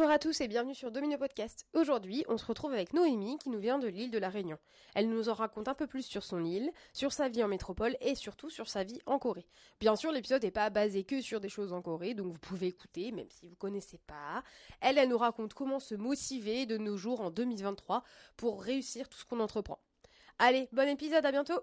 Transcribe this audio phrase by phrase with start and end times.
[0.00, 1.66] Bonjour à tous et bienvenue sur Domino Podcast.
[1.74, 4.56] Aujourd'hui, on se retrouve avec Noémie qui nous vient de l'île de la Réunion.
[4.94, 7.98] Elle nous en raconte un peu plus sur son île, sur sa vie en métropole
[8.00, 9.44] et surtout sur sa vie en Corée.
[9.78, 12.68] Bien sûr, l'épisode n'est pas basé que sur des choses en Corée, donc vous pouvez
[12.68, 14.42] écouter même si vous connaissez pas.
[14.80, 18.02] Elle, elle nous raconte comment se motiver de nos jours en 2023
[18.38, 19.80] pour réussir tout ce qu'on entreprend.
[20.38, 21.60] Allez, bon épisode, à bientôt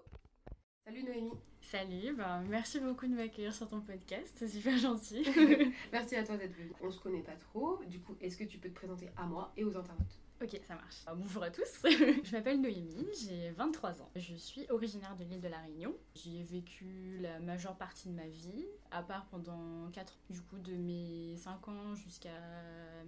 [0.84, 1.32] Salut Noémie
[1.70, 5.22] Salut, bah, merci beaucoup de m'accueillir sur ton podcast, c'est super gentil.
[5.92, 6.72] Merci à toi d'être venue.
[6.80, 9.52] On se connaît pas trop, du coup, est-ce que tu peux te présenter à moi
[9.54, 10.18] et aux internautes?
[10.42, 11.02] Ok, ça marche.
[11.06, 14.10] Ah, bonjour à tous, je m'appelle Noémie, j'ai 23 ans.
[14.16, 15.94] Je suis originaire de l'île de la Réunion.
[16.14, 20.40] J'y ai vécu la majeure partie de ma vie, à part pendant 4 ans, du
[20.40, 22.30] coup de mes 5 ans jusqu'à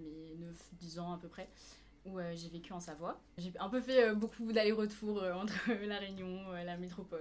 [0.00, 0.36] mes
[0.82, 1.48] 9-10 ans à peu près
[2.04, 3.20] où euh, j'ai vécu en Savoie.
[3.38, 7.20] J'ai un peu fait euh, beaucoup d'allers-retours euh, entre la Réunion, la métropole,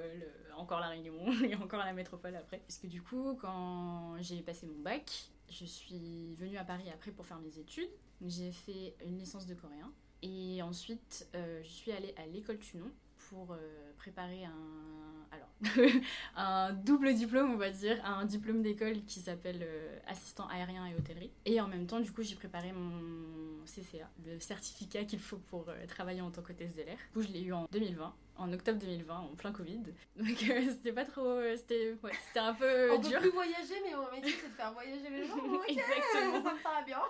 [0.56, 2.60] encore la Réunion et encore la métropole après.
[2.60, 7.12] Parce que du coup, quand j'ai passé mon bac, je suis venue à Paris après
[7.12, 7.90] pour faire mes études.
[8.26, 9.92] J'ai fait une licence de coréen.
[10.22, 12.92] Et ensuite, je suis allée à l'école Tunon
[13.30, 13.56] pour
[13.98, 15.49] préparer un, alors,
[16.36, 19.66] un double diplôme, on va dire, un diplôme d'école qui s'appelle
[20.08, 21.32] assistant aérien et hôtellerie.
[21.46, 25.66] Et en même temps, du coup, j'ai préparé mon CCA, le certificat qu'il faut pour
[25.70, 26.98] euh, travailler en tant qu'hôtesse de l'air.
[26.98, 29.80] Du coup, je l'ai eu en 2020, en octobre 2020, en plein Covid.
[30.16, 31.26] Donc, euh, c'était pas trop.
[31.26, 33.12] Euh, c'était ouais, un peu On dur.
[33.20, 35.36] peut plus voyager, mais mon métier, c'est de faire voyager les gens.
[35.68, 36.44] Exactement.
[36.44, 37.02] Ça me paraît bien.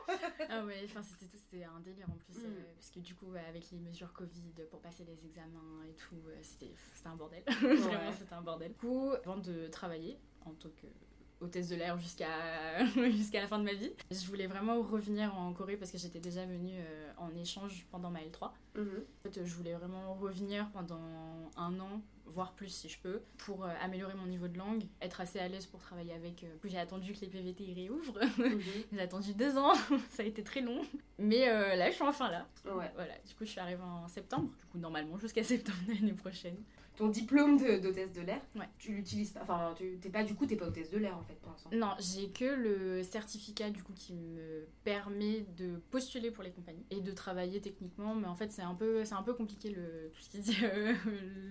[0.49, 2.43] ah ouais, enfin, c'était c'était un délire en plus.
[2.43, 2.55] Mm.
[2.75, 6.73] parce que du coup, avec les mesures Covid pour passer les examens et tout, c'était
[7.05, 7.43] un bordel.
[7.47, 8.71] Vraiment, c'était un bordel.
[8.71, 10.87] Du coup, avant de travailler en tant que
[11.41, 12.27] hôtesse de l'air jusqu'à
[13.11, 13.91] jusqu'à la fin de ma vie.
[14.11, 18.09] Je voulais vraiment revenir en Corée parce que j'étais déjà venue euh, en échange pendant
[18.09, 18.51] ma L3.
[18.75, 18.85] Mhm.
[18.85, 20.99] En fait, je voulais vraiment revenir pendant
[21.57, 22.01] un an,
[22.33, 25.47] voire plus si je peux, pour euh, améliorer mon niveau de langue, être assez à
[25.47, 26.43] l'aise pour travailler avec.
[26.43, 28.19] Euh, j'ai attendu que les PVT y réouvrent.
[28.39, 28.61] Mhm.
[28.93, 29.73] j'ai attendu deux ans,
[30.11, 30.81] ça a été très long.
[31.17, 32.47] Mais là, je suis enfin là.
[32.65, 32.89] Ouais.
[32.95, 33.13] Voilà.
[33.27, 34.49] Du coup, je suis arrivée en septembre.
[34.59, 36.55] Du coup, normalement jusqu'à septembre l'année prochaine
[36.99, 38.41] ton diplôme d'hôtesse de, l'air,
[38.77, 39.39] tu l'utilises pas.
[39.43, 41.69] Enfin, tu t'es pas du coup, t'es pas hôtesse de l'air en fait pour l'instant.
[41.71, 46.85] Non, j'ai que le certificat du coup qui me permet de postuler pour les compagnies
[46.91, 48.15] et de travailler techniquement.
[48.15, 50.57] Mais en fait, c'est un peu, c'est un peu compliqué le tout ce qui dit
[50.61, 50.93] euh,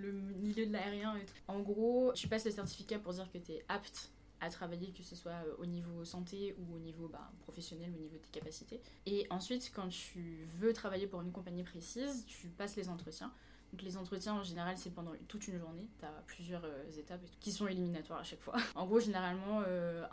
[0.03, 1.35] le milieu de l'aérien et tout.
[1.49, 5.17] En gros, tu passes le certificat pour dire que t'es apte à travailler, que ce
[5.17, 8.81] soit euh, au niveau santé ou au niveau bah, professionnel, au niveau de tes capacités.
[9.07, 13.33] Et ensuite, quand tu veux travailler pour une compagnie précise, tu passes les entretiens.
[13.73, 17.21] Donc les entretiens en général c'est pendant toute une journée, tu as plusieurs euh, étapes
[17.39, 18.57] qui sont éliminatoires à chaque fois.
[18.75, 20.07] en gros généralement euh,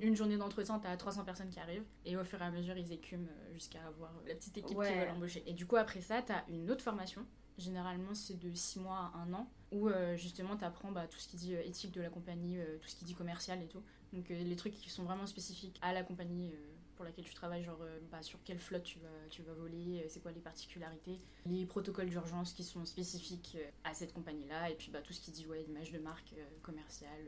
[0.00, 2.78] une journée d'entretien tu as 300 personnes qui arrivent et au fur et à mesure
[2.78, 5.42] ils écument jusqu'à avoir la petite équipe qui va l'embaucher.
[5.46, 7.26] Et du coup après ça tu as une autre formation
[7.58, 11.18] Généralement, c'est de 6 mois à 1 an, où euh, justement, tu apprends bah, tout
[11.18, 13.66] ce qui dit euh, éthique de la compagnie, euh, tout ce qui dit commercial et
[13.66, 13.82] tout.
[14.12, 16.50] Donc, les trucs qui sont vraiment spécifiques à la compagnie
[16.96, 17.78] pour laquelle tu travailles, genre
[18.10, 22.08] bah, sur quelle flotte tu vas, tu vas voler, c'est quoi les particularités, les protocoles
[22.08, 25.62] d'urgence qui sont spécifiques à cette compagnie-là, et puis bah, tout ce qui dit ouais,
[25.64, 27.20] image de marque commerciale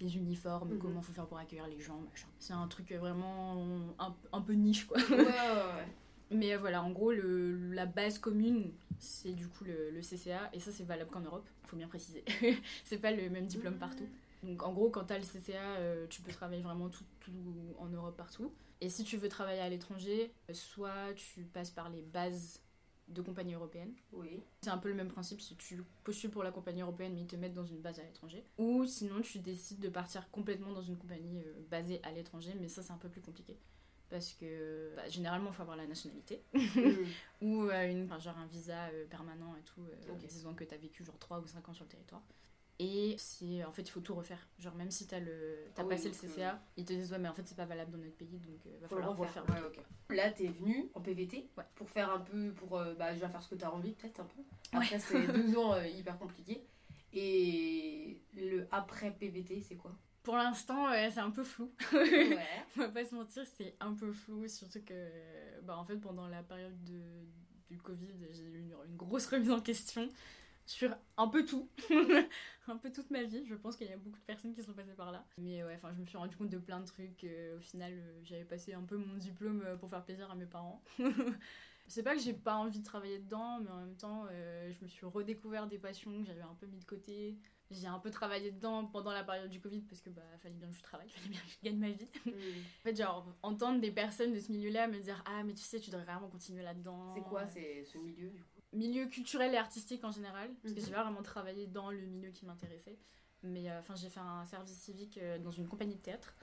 [0.00, 0.78] les uniformes, mhm.
[0.78, 2.26] comment faut faire pour accueillir les gens, machin.
[2.38, 4.98] C'est un truc vraiment un, un, peu niche, quoi.
[4.98, 5.86] Ouais, ouais, ouais.
[6.32, 10.72] Mais voilà, en gros, le, la base commune, c'est du coup le, CCA, et ça
[10.72, 12.24] c'est valable qu'en Europe, il faut bien préciser.
[12.84, 14.08] c'est pas le même diplôme partout.
[14.42, 17.32] Donc en gros, quand t'as le CCA, euh, tu peux travailler vraiment tout, tout,
[17.78, 18.52] en Europe partout.
[18.80, 22.60] Et si tu veux travailler à l'étranger, soit tu passes par les bases
[23.08, 23.92] de compagnie européenne.
[24.12, 24.40] Oui.
[24.62, 27.26] C'est un peu le même principe si tu postules pour la compagnie européenne mais ils
[27.26, 28.44] te mettent dans une base à l'étranger.
[28.58, 32.68] Ou sinon tu décides de partir complètement dans une compagnie euh, basée à l'étranger, mais
[32.68, 33.56] ça c'est un peu plus compliqué
[34.12, 36.42] parce que bah, généralement il faut avoir la nationalité.
[36.54, 36.60] Mm.
[37.40, 40.76] ou euh, une, genre un visa euh, permanent et tout euh, disant que tu as
[40.76, 42.22] vécu genre 3 ou 5 ans sur le territoire.
[42.78, 44.46] Et c'est en fait il faut tout refaire.
[44.58, 47.18] Genre même si tu as le as ah passé le CCA ils te disent ouais
[47.18, 49.44] mais en fait c'est pas valable dans notre pays donc il va falloir refaire.
[49.48, 50.14] ouais, okay.
[50.14, 53.54] là t'es venu en PVT pour faire un peu pour bah déjà faire ce que
[53.54, 54.42] t'as envie peut-être un peu.
[54.72, 56.62] Après c'est deux ans hyper compliqué.
[57.14, 59.94] Et le après PVT c'est quoi?
[60.22, 61.72] Pour l'instant, c'est un peu flou.
[61.92, 62.38] Ouais.
[62.76, 66.28] On va pas se mentir, c'est un peu flou, surtout que, bah, en fait, pendant
[66.28, 67.00] la période de,
[67.72, 70.08] du Covid, j'ai eu une, grosse remise en question
[70.64, 71.68] sur un peu tout,
[72.68, 73.44] un peu toute ma vie.
[73.46, 75.26] Je pense qu'il y a beaucoup de personnes qui sont passées par là.
[75.38, 77.24] Mais ouais, enfin, je me suis rendu compte de plein de trucs.
[77.24, 80.34] Euh, au final, euh, j'avais passé un peu mon diplôme euh, pour faire plaisir à
[80.34, 80.82] mes parents.
[81.88, 84.88] c'est pas que j'ai pas envie de travailler dedans, mais en même temps, je me
[84.88, 87.36] suis redécouvert des passions que j'avais un peu mis de côté
[87.72, 90.68] j'ai un peu travaillé dedans pendant la période du Covid parce que bah fallait bien
[90.68, 92.08] que je travaille, fallait bien que je gagne ma vie.
[92.80, 95.80] En fait, genre entendre des personnes de ce milieu-là me dire ah mais tu sais
[95.80, 97.14] tu devrais vraiment continuer là-dedans.
[97.14, 98.48] C'est quoi c'est ce milieu du coup?
[98.72, 100.86] Milieu culturel et artistique en général parce que mhm.
[100.86, 102.98] j'ai pas vraiment travaillé dans le milieu qui m'intéressait.
[103.42, 106.34] Mais euh, enfin j'ai fait un service civique euh, dans une compagnie de théâtre.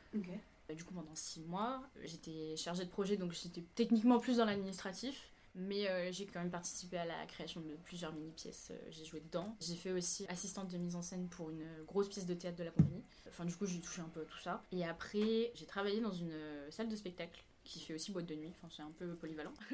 [0.75, 5.31] Du coup, pendant six mois, j'étais chargée de projet, donc j'étais techniquement plus dans l'administratif.
[5.59, 8.69] Mais euh, j'ai quand même participé à la création de plusieurs mini-pièces.
[8.71, 9.57] euh, j'ai joué dedans.
[9.59, 12.63] J'ai fait aussi assistante de mise en scène pour une grosse pièce de théâtre de
[12.63, 13.03] la compagnie.
[13.27, 14.63] Enfin, du coup, j'ai touché un peu à tout ça.
[14.71, 18.35] Et après, j'ai travaillé dans une euh, salle de spectacle qui fait aussi boîte de
[18.35, 18.53] nuit.
[18.55, 19.53] Enfin, c'est un peu polyvalent.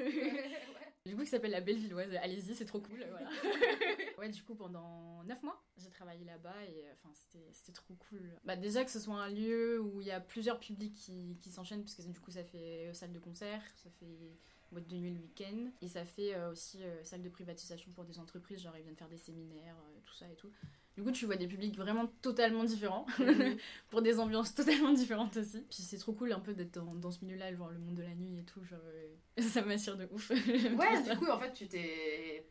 [1.06, 2.12] Du coup, qui s'appelle la Bellevilloise.
[2.16, 3.06] Allez-y, c'est trop cool.
[3.08, 3.30] Voilà.
[4.18, 7.94] ouais, du coup, pendant 9 mois, j'ai travaillé là-bas et euh, enfin, c'était c'était trop
[7.94, 8.20] cool.
[8.44, 11.52] Bah, déjà que ce soit un lieu où il y a plusieurs publics qui, qui
[11.52, 14.36] s'enchaînent, parce que du coup, ça fait euh, salle de concert, ça fait
[14.72, 18.04] boîte de nuit le week-end, et ça fait euh, aussi euh, salle de privatisation pour
[18.04, 20.50] des entreprises, genre ils viennent faire des séminaires, euh, tout ça et tout.
[20.96, 23.06] Du coup, tu vois des publics vraiment totalement différents,
[23.90, 25.60] pour des ambiances totalement différentes aussi.
[25.68, 28.02] Puis c'est trop cool un peu d'être dans, dans ce milieu-là, genre le monde de
[28.02, 28.80] la nuit et tout, genre
[29.38, 30.30] ça m'assure de ouf.
[30.30, 32.46] Ouais, du coup, en fait, tu t'es.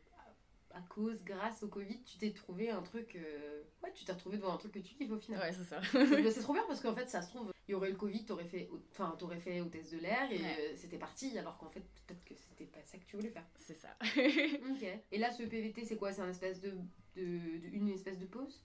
[0.72, 3.16] À cause, grâce au Covid, tu t'es trouvé un truc.
[3.16, 5.40] euh, Ouais, tu t'es retrouvé devant un truc que tu kiffes au final.
[5.40, 5.80] Ouais, c'est ça.
[5.94, 7.98] Bah, c'est trop bien parce qu'en fait, ça se trouve, il y aurait eu le
[7.98, 10.58] Covid, t'aurais fait, au- enfin, t'aurais fait hôtesse de l'air et Ouais.
[10.60, 13.46] euh, c'était parti, alors qu'en fait, peut-être que c'était pas ça que tu voulais faire.
[13.58, 13.90] c'est ça.
[14.70, 14.86] Ok.
[15.12, 16.12] Et là, ce PVT, c'est quoi?
[16.14, 16.72] C'est un espèce de,
[17.16, 17.22] de,
[17.60, 18.62] de- une espèce de pause?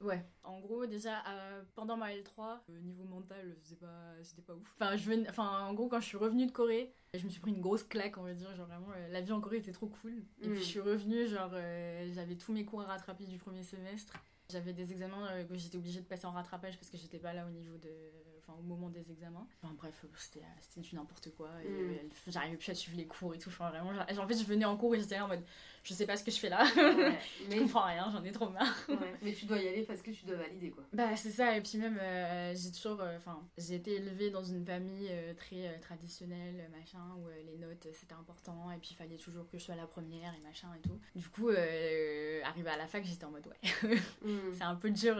[0.00, 0.24] Ouais.
[0.42, 4.68] En gros, déjà, euh, pendant ma L3, euh, niveau mental, c'était pas, c'était pas ouf.
[4.74, 7.52] Enfin, je enfin, en gros, quand je suis revenue de Corée, je me suis pris
[7.52, 8.52] une grosse claque, on va dire.
[8.56, 10.24] Genre, vraiment, euh, la vie en Corée était trop cool.
[10.40, 10.52] Et Mm.
[10.54, 11.52] puis, je suis revenue, genre,
[12.14, 14.14] j'avais tous mes cours à rattraper du premier semestre.
[14.50, 17.46] J'avais des examens que j'étais obligée de passer en rattrapage parce que j'étais pas là
[17.46, 17.88] au niveau de.
[18.46, 19.46] Enfin, au moment des examens.
[19.62, 20.40] Enfin, bref, c'était
[20.80, 21.48] du n'importe quoi.
[21.64, 22.10] Et Mm.
[22.28, 23.50] j'arrivais plus à suivre les cours et tout.
[23.50, 25.44] Enfin, vraiment, en fait, je venais en cours et j'étais là en mode,
[25.82, 26.62] je sais pas ce que je fais là.
[26.76, 27.18] Ouais.
[27.44, 28.76] je mais, comprends rien, j'en ai trop marre.
[28.88, 29.14] ouais.
[29.22, 30.84] mais tu dois y aller parce que tu dois valider, quoi.
[30.92, 34.44] Bah c'est ça, et puis même euh, j'ai toujours, euh, enfin j'ai été élevée dans
[34.44, 39.16] une famille euh, très traditionnelle, machin, où les notes c'était important, et puis il fallait
[39.16, 40.98] toujours que je sois la première, et machin et tout.
[41.14, 43.70] Du coup, euh, arrivé à la fac, j'étais en mode ouais,
[44.22, 44.38] Mm.
[44.52, 45.16] c'est un peu dur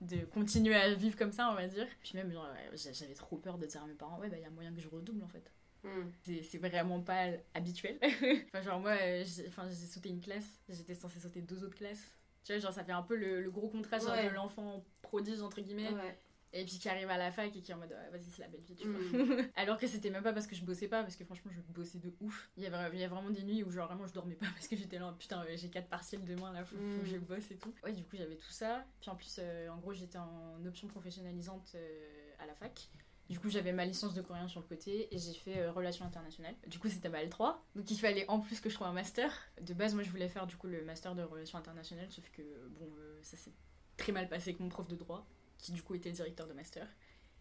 [0.00, 1.86] de continuer à vivre comme ça, on va dire.
[2.02, 4.46] Puis même, genre, j'avais trop peur de dire à mes parents, ouais bah il y
[4.46, 5.50] a moyen que je redouble en fait.
[5.84, 6.10] Mm.
[6.42, 7.98] C'est vraiment pas habituel.
[8.48, 12.16] enfin, genre, moi, euh, j'ai enfin, sauté une classe, j'étais censée sauter deux autres classes.
[12.44, 14.28] Tu vois, genre, ça fait un peu le, le gros contraste Ouais.
[14.28, 16.18] de l'enfant prodige, entre guillemets, Ouais.
[16.52, 18.48] et puis qui arrive à la fac et qui est en mode, vas-y, c'est la
[18.48, 19.00] belle vie, tu vois.
[19.56, 21.98] Alors que c'était même pas parce que je bossais pas, parce que franchement, je bossais
[21.98, 22.50] de ouf.
[22.56, 24.46] Il y avait, il y a vraiment des nuits où, genre, vraiment, je dormais pas
[24.54, 27.20] parce que j'étais là, putain, j'ai quatre partiels demain, là, faut, faut que je Mm.
[27.24, 27.72] bosse et tout.
[27.84, 28.84] Ouais, du coup, j'avais tout ça.
[29.00, 32.88] Puis en plus, euh, en gros, j'étais en option professionnalisante euh, à la fac.
[33.28, 36.04] Du coup, j'avais ma licence de coréen sur le côté et j'ai fait euh, relations
[36.04, 36.54] internationales.
[36.66, 37.56] Du coup, c'était ma L3.
[37.74, 39.32] Donc, il fallait en plus que je trouve un master.
[39.60, 42.42] De base, moi, je voulais faire du coup le master de relations internationales, sauf que
[42.78, 43.52] bon, euh, ça s'est
[43.96, 45.26] très mal passé avec mon prof de droit,
[45.58, 46.86] qui du coup était le directeur de master.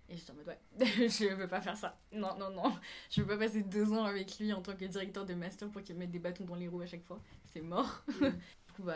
[0.07, 1.99] Et j'étais en mode, ouais, je veux pas faire ça.
[2.11, 2.77] Non, non, non.
[3.09, 5.81] Je veux pas passer deux ans avec lui en tant que directeur de master pour
[5.83, 7.21] qu'il me mette des bâtons dans les roues à chaque fois.
[7.45, 8.03] C'est mort.
[8.19, 8.27] Mm.
[8.71, 8.95] Du coup, bah,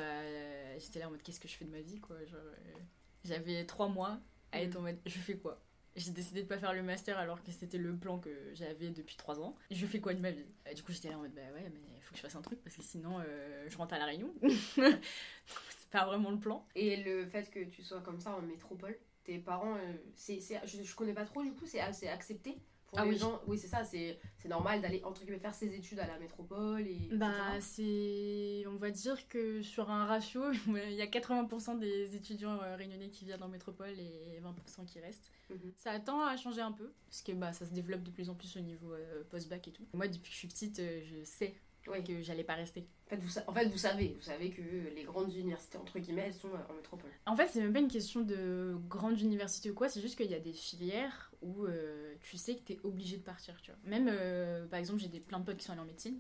[0.80, 2.16] j'étais là en mode, qu'est-ce que je fais de ma vie, quoi.
[2.24, 2.78] Genre, euh,
[3.26, 4.22] j'avais trois mois
[4.54, 5.62] à être en mode, je fais quoi?
[5.96, 9.16] J'ai décidé de pas faire le master alors que c'était le plan que j'avais depuis
[9.16, 9.56] trois ans.
[9.72, 10.46] Je fais quoi de ma vie?
[10.68, 12.42] Euh, Du coup, j'étais là en mode, bah ouais, mais faut que je fasse un
[12.42, 14.34] truc parce que sinon, euh, je rentre à La Réunion.
[14.78, 16.66] c'est pas vraiment le plan.
[16.76, 20.62] Et le fait que tu sois comme ça en métropole, tes parents, euh, c'est, c'est-
[20.66, 22.58] je, je connais pas trop du coup, c'est assez accepté?
[22.88, 23.18] Pour Ah les oui.
[23.18, 23.42] gens.
[23.48, 27.10] Oui, c'est ça, c'est, normal d'aller entre guillemets faire ses études à la métropole et.
[27.14, 28.64] Bah, c'est.
[28.68, 33.10] On va dire que sur un ratio, il y a 80% des étudiants euh, réunionnais
[33.10, 35.32] qui viennent en métropole et 20% qui restent.
[35.50, 35.74] Mhm.
[35.78, 38.36] Ça tend à changer un peu, parce que bah, ça se développe de plus en
[38.36, 39.86] plus au niveau euh, post-bac et tout.
[39.94, 41.56] Moi, depuis que je suis petite, euh, je sais
[41.88, 42.04] Oui.
[42.04, 42.88] que j'allais pas rester.
[43.06, 44.62] En fait, vous, sa- en fait, vous savez, vous savez que
[44.96, 47.12] les grandes universités entre guillemets, elles sont euh, en métropole.
[47.26, 50.30] En fait, c'est même pas une question de grande université ou quoi, c'est juste qu'il
[50.32, 53.80] y a des filières où euh, tu sais que t'es obligé de partir, tu vois.
[53.84, 56.20] Même, euh, par exemple, j'ai des, plein de potes qui sont allés en médecine.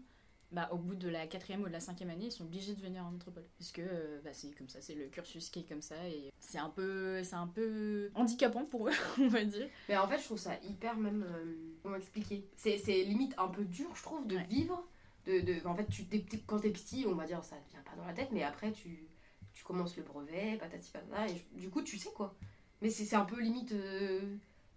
[0.51, 2.81] Bah, au bout de la quatrième ou de la cinquième année, ils sont obligés de
[2.81, 3.43] venir en métropole.
[3.57, 5.95] Parce que euh, bah, c'est comme ça, c'est le cursus qui est comme ça.
[6.07, 9.67] Et c'est un peu, c'est un peu handicapant pour eux, on va dire.
[9.89, 11.25] Mais en fait, je trouve ça hyper même.
[11.81, 12.47] comment expliquer?
[12.55, 14.45] C'est, c'est limite un peu dur, je trouve, de Ouais.
[14.47, 14.87] vivre.
[15.25, 17.81] De, de, en fait, tu, t'es quand t'es petit, on va dire, ça ne vient
[17.81, 19.07] pas dans la tête, mais après, tu,
[19.53, 22.35] tu commences le brevet, patati patata, et je- du coup, tu sais quoi.
[22.81, 23.71] Mais c'est, c'est un peu limite.
[23.71, 24.19] euh,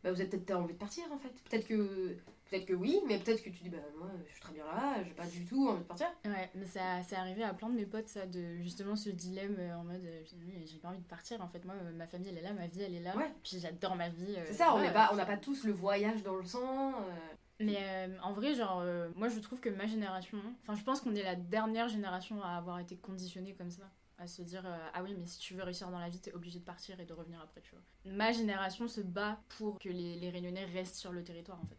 [0.02, 1.28] bah, vous avez peut-être envie de partir en fait.
[1.50, 2.17] Peut-être que,
[2.49, 5.02] peut-être que oui, mais peut-être que tu dis, bah moi, je suis très bien là,
[5.05, 6.07] j'ai pas du tout envie de partir.
[6.25, 9.57] Ouais, mais ça, c'est arrivé à plein de mes potes, ça, de justement ce dilemme
[9.59, 10.23] euh, en mode euh,
[10.64, 11.43] j'ai pas envie de partir.
[11.43, 13.17] En fait, moi, euh, ma famille, elle est là, ma vie, elle est là.
[13.17, 13.31] Ouais.
[13.43, 14.37] Puis j'adore ma vie.
[14.38, 16.93] euh, C'est ça, on n'est pas, on n'a pas tous le voyage dans le sang.
[16.93, 20.85] euh, Mais euh, en vrai, genre, euh, moi je trouve que ma génération, enfin, je
[20.85, 23.91] pense qu'on est la dernière génération à avoir été conditionnée comme ça.
[24.21, 26.33] À se dire, euh, ah oui, mais si tu veux réussir dans la vie, t'es
[26.35, 27.83] obligé de partir et de revenir après, tu vois.
[28.05, 31.79] Ma génération se bat pour que les, les Réunionnais restent sur le territoire, en fait.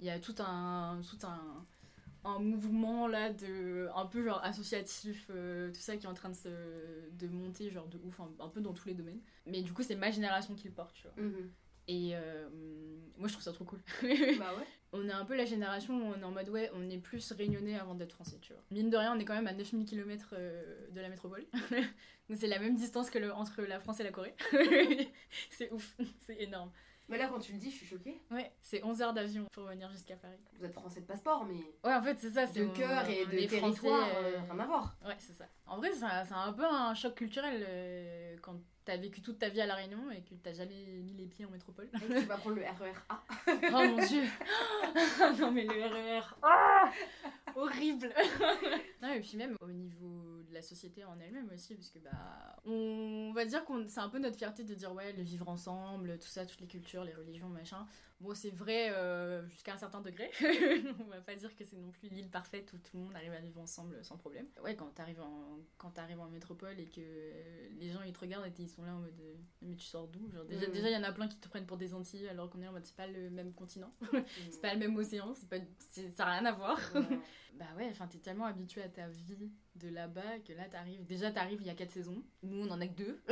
[0.00, 1.64] Il y a tout un, tout un,
[2.24, 6.34] un mouvement là, de, un peu genre associatif, tout ça qui est en train de,
[6.34, 6.48] se,
[7.12, 9.20] de monter, genre de ouf, un, un peu dans tous les domaines.
[9.46, 11.14] Mais du coup, c'est ma génération qui le porte, tu vois.
[11.24, 11.50] mhm.
[11.90, 12.48] Et euh,
[13.18, 13.80] moi, je trouve ça trop cool.
[14.38, 14.64] bah ouais.
[14.92, 17.32] on est un peu la génération où on est en mode ouais, on est plus
[17.32, 18.62] réunionnais avant d'être français, tu vois.
[18.70, 21.44] Mine de rien, on est quand même à 9000 km de la métropole.
[22.28, 24.36] Donc c'est la même distance que le, entre la France et la Corée.
[25.50, 26.70] c'est ouf, c'est énorme.
[27.08, 28.22] Mais là, quand tu le dis, je suis choquée.
[28.30, 30.38] Ouais, c'est 11 heures d'avion pour venir jusqu'à Paris.
[30.56, 31.58] Vous êtes français de passeport, mais.
[31.82, 32.46] Ouais, en fait, c'est ça.
[32.46, 34.96] c'est De cœur et de territoire, euh, rien à voir.
[35.04, 35.46] Ouais, c'est ça.
[35.66, 39.60] En vrai, c'est un, peu un choc culturel euh, quand t'as vécu toute ta vie
[39.60, 41.88] à La Réunion et que t'as jamais mis les pieds en métropole.
[41.94, 43.22] Et tu vas prendre le RER A.
[43.48, 44.22] oh mon dieu
[45.40, 46.90] Non, mais le RER ah
[47.54, 48.12] Horrible
[49.02, 52.56] Non, et puis même au niveau de la société en elle-même aussi, parce que bah.
[52.64, 56.18] On va dire que c'est un peu notre fierté de dire ouais, le vivre ensemble,
[56.18, 57.86] tout ça, toutes les cultures, les religions, machin.
[58.20, 60.30] Bon, c'est vrai euh, jusqu'à un certain degré.
[61.00, 63.32] on va pas dire que c'est non plus l'île parfaite où tout le monde arrive
[63.32, 64.46] à vivre ensemble sans problème.
[64.62, 67.00] Ouais, quand t'arrives en, quand arrives en métropole et que
[67.78, 70.06] les gens ils te regardent et ils sont là en mode euh, mais tu sors
[70.06, 70.30] d'où?
[70.30, 70.72] Genre, Déjà, mm.
[70.72, 72.68] déjà, il y en a plein qui te prennent pour des Antilles alors qu'on est
[72.68, 73.90] en mode c'est pas le même continent,
[74.50, 76.78] c'est pas le même océan, c'est pas, ça n'a rien à voir.
[77.54, 81.06] bah ouais, enfin, t'es tellement habitué à ta vie de là-bas que là t'arrives.
[81.06, 82.22] Déjà, t'arrives il y a 4 saisons.
[82.42, 83.22] Nous, on en a que deux.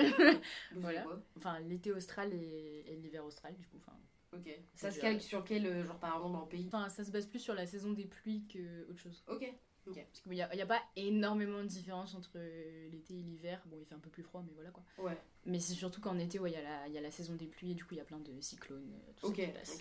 [0.77, 1.05] voilà.
[1.37, 3.77] Enfin, l'été austral et, et l'hiver austral, du coup.
[3.77, 3.97] Enfin,
[4.33, 4.51] Ok.
[4.75, 6.67] Ça se calque sur quel euh, genre par exemple dans le pays?
[6.67, 9.25] Enfin, ça se base plus sur la saison des pluies que autre chose.
[9.27, 9.53] Ok.
[9.87, 9.97] Ok.
[9.97, 13.63] Parce qu'il n'y a, a, pas énormément de différence entre euh, l'été et l'hiver.
[13.67, 14.85] Bon, il fait un peu plus froid, mais voilà quoi.
[14.99, 15.17] Ouais.
[15.47, 17.47] Mais c'est surtout qu'en été, ouais, il y, a la, y a la saison des
[17.47, 18.93] pluies et du coup, il y a plein de cyclones.
[18.93, 19.35] Euh, tout.
[19.35, 19.73] Ça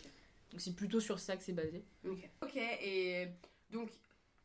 [0.51, 1.83] Donc c'est plutôt sur ça que c'est basé.
[2.07, 2.29] Ok.
[2.41, 3.27] Ok, et
[3.69, 3.91] donc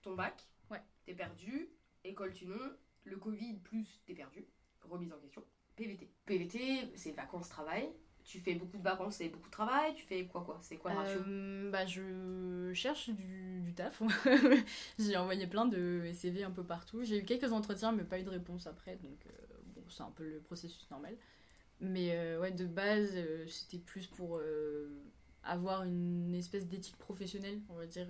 [0.03, 0.83] ton bac, ouais.
[1.05, 1.69] t'es perdu,
[2.03, 2.59] école tu non,
[3.05, 4.45] le Covid plus t'es perdu,
[4.83, 5.45] remise en question.
[5.77, 6.11] PVT.
[6.27, 7.89] PVT, c'est vacances-travail
[8.25, 10.59] tu fais beaucoup de vacances et beaucoup de travail Tu fais quoi quoi?
[10.63, 11.21] C'est quoi le ratio?
[11.21, 14.03] Euh, Bah je cherche du, du taf.
[14.99, 17.05] j'ai envoyé plein de CV un peu partout.
[17.05, 19.31] J'ai eu quelques entretiens mais pas eu de réponse après donc euh,
[19.75, 21.17] bon c'est un peu le processus normal.
[21.81, 23.15] Mais euh, ouais de base
[23.49, 24.41] c'était plus pour
[25.43, 28.09] avoir une espèce d'éthique professionnelle on va dire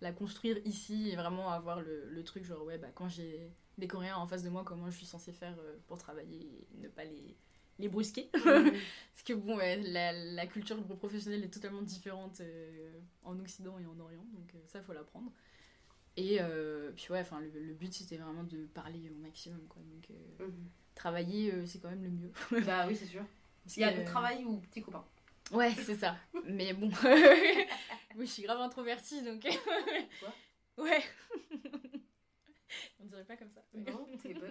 [0.00, 3.86] la construire ici et vraiment avoir le, le truc genre ouais bah quand j'ai des
[3.88, 7.04] Coréens en face de moi comment je suis censée faire pour travailler et ne pas
[7.04, 7.36] les
[7.80, 8.30] les brusquer.
[8.32, 13.98] Parce que bon, la, la, culture professionnelle est totalement différente euh, en Occident et en
[13.98, 15.32] Orient, donc euh, ça, faut l'apprendre.
[16.16, 19.82] Et euh, puis ouais, enfin, le, but c'était vraiment de parler au maximum, quoi.
[19.82, 20.08] Donc
[20.40, 20.68] mhm.
[20.94, 22.32] travailler, c'est quand même le mieux.
[22.64, 23.24] bah oui, c'est sûr.
[23.76, 25.04] Il y a le travail ou petit copain.
[25.52, 26.16] Ouais, c'est ça.
[26.46, 26.90] Mais bon,
[28.16, 29.42] oui, je suis grave introvertie, donc.
[30.20, 30.84] Quoi?
[30.84, 31.02] Ouais.
[33.00, 33.60] On dirait pas comme ça.
[33.74, 34.48] Non, on dirait pas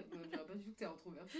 [0.54, 1.38] du tout que t'es introvertie.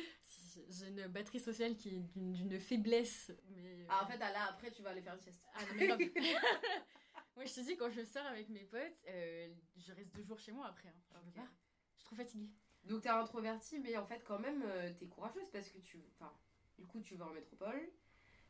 [0.68, 3.32] J'ai une batterie sociale qui est d'une faiblesse.
[3.50, 3.86] Mais...
[3.88, 5.42] Ah, en fait, là, après, tu vas aller faire une sieste.
[5.54, 6.12] Ah, non, mais
[7.36, 10.38] Moi, je te dis, quand je sors avec mes potes, euh, je reste deux jours
[10.38, 10.88] chez moi après.
[10.88, 11.20] Hein.
[11.24, 11.46] Je, pas.
[11.94, 12.50] je suis trop fatiguée.
[12.84, 16.02] Donc, t'es introvertie, mais en fait, quand même, euh, t'es courageuse parce que tu.
[16.14, 16.32] Enfin,
[16.78, 17.90] du coup, tu vas en métropole.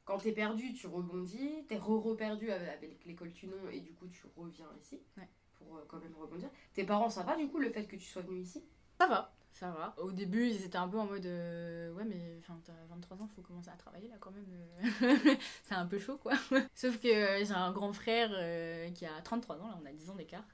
[0.05, 1.67] Quand t'es perdu, tu rebondis.
[1.69, 5.01] T'es re-reperdu avec, l'école Tunon et du coup, tu reviens ici.
[5.57, 6.51] Pour euh, quand même rebondir.
[6.73, 8.65] Tes parents, ça va du coup le fait que tu sois venu ici?
[9.01, 9.33] Ça va.
[9.53, 9.95] Ça va.
[9.97, 13.41] Au début, ils étaient un peu en mode euh, Ouais, mais t'as 23 ans, faut
[13.41, 14.47] commencer à travailler là quand même.
[15.03, 15.37] Euh.
[15.65, 16.33] c'est un peu chaud quoi.
[16.75, 18.31] Sauf que euh, j'ai un grand frère
[18.95, 20.45] qui a 33 ans, là on a 10 ans d'écart.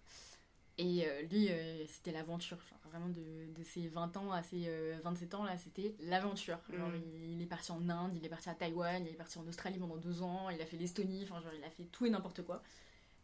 [0.79, 1.49] Et lui,
[1.89, 2.59] c'était l'aventure.
[2.91, 4.71] Vraiment de, de, ses 20 ans à ses
[5.03, 6.59] 27 ans, là, c'était l'aventure.
[6.69, 6.75] Mm.
[7.15, 9.47] Il, il, est parti en Inde, il est parti à Taïwan, il est parti en
[9.49, 12.11] Australie pendant deux ans, il a fait l'Estonie, enfin, genre, il a fait tout et
[12.11, 12.63] n'importe quoi.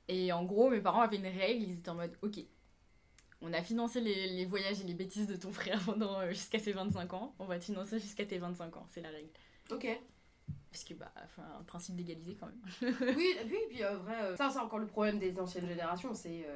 [0.09, 2.39] Et en gros, mes parents avaient une règle, ils étaient en mode Ok,
[3.43, 6.73] on a financé les, voyages et les bêtises de ton frère pendant euh, jusqu'à ses
[6.73, 7.35] 25 ans.
[7.39, 9.29] On va te financer jusqu'à tes 25 ans, c'est la règle.
[9.71, 9.87] Ok.
[10.71, 12.95] Parce que, bah, enfin, un principe d'égalité quand même.
[13.17, 16.15] oui, et puis, puis euh, vrai, euh, ça, c'est encore le problème des anciennes générations.
[16.15, 16.47] C'est.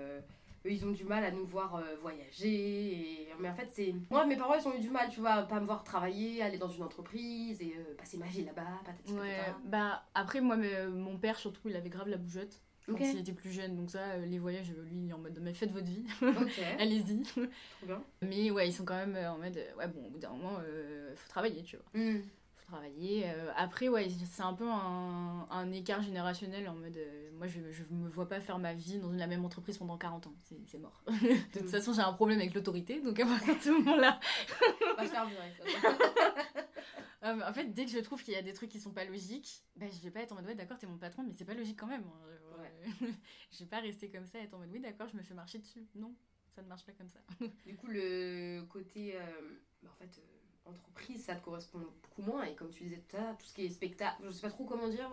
[0.65, 2.49] eux, ils ont du mal à nous voir voyager.
[2.49, 3.29] Et...
[3.41, 3.95] Mais en fait, c'est.
[4.11, 6.43] Moi, mes parents, ils ont eu du mal, tu vois, à pas me voir travailler,
[6.43, 8.63] aller dans une entreprise et passer ma vie là-bas,
[9.09, 10.57] Ouais, bah, après, moi,
[10.89, 12.63] mon père, surtout, il avait grave la bougeotte
[12.95, 13.77] quand il était plus jeune.
[13.77, 16.05] Donc ça, euh, les voyages, lui, il est en mode, mais faites votre vie,
[16.79, 17.23] allez-y.
[18.23, 20.59] Mais ouais, ils sont quand même euh, en mode, ouais bon, au bout d'un moment,
[21.11, 22.01] il faut travailler, tu vois.
[22.01, 22.21] Mm.
[22.57, 23.25] Faut travailler.
[23.27, 26.99] Euh, après, ouais, c'est un peu un, un, écart générationnel en mode,
[27.37, 30.29] moi, je, je me vois pas faire ma vie dans la même entreprise pendant 40
[30.29, 30.35] ans.
[30.67, 31.03] C'est mort.
[31.07, 34.21] de toute façon, j'ai un problème avec l'autorité, donc à partir de ce moment-là...
[34.97, 35.53] va se faire virer,
[37.23, 39.65] en fait, dès que je trouve qu'il y a des trucs qui sont pas logiques,
[39.77, 41.55] ben, je vais pas être en mode ouais, d'accord, t'es mon patron, mais c'est pas
[41.55, 42.05] logique quand même.
[43.53, 45.59] je vais pas rester comme ça être en mode oui, d'accord, je me fais marcher
[45.59, 45.87] dessus.
[45.95, 46.15] Non,
[46.55, 47.21] ça ne marche pas comme ça.
[47.67, 49.21] du coup, le côté euh,
[49.83, 52.45] bah, en fait, euh, entreprise, ça te correspond beaucoup moins.
[52.45, 54.51] Et comme tu disais tout à l'heure, tout ce qui est spectacle, je sais pas
[54.51, 55.11] trop comment dire.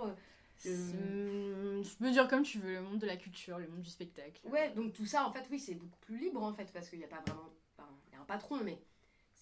[0.65, 3.89] Euh, je peux dire comme tu veux, le monde de la culture, le monde du
[3.89, 4.41] spectacle.
[4.47, 6.99] Ouais, donc tout ça, en fait, oui, c'est beaucoup plus libre en fait, parce qu'il
[6.99, 7.49] n'y a pas vraiment.
[8.07, 8.77] il y a un patron, mais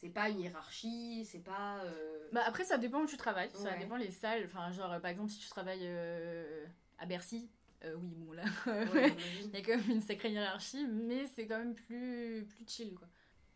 [0.01, 1.83] c'est pas une hiérarchie, c'est pas.
[1.85, 3.51] euh, Bah après, ça dépend où tu travailles.
[3.53, 4.45] Ça dépend les salles.
[4.45, 6.65] Enfin, genre, par exemple, si tu travailles euh,
[6.97, 7.49] à Bercy,
[7.83, 9.13] euh, oui, bon, là, ouais,
[9.45, 12.95] il y a quand même une sacrée hiérarchie, mais c'est quand même plus, plus chill,
[12.95, 13.07] quoi.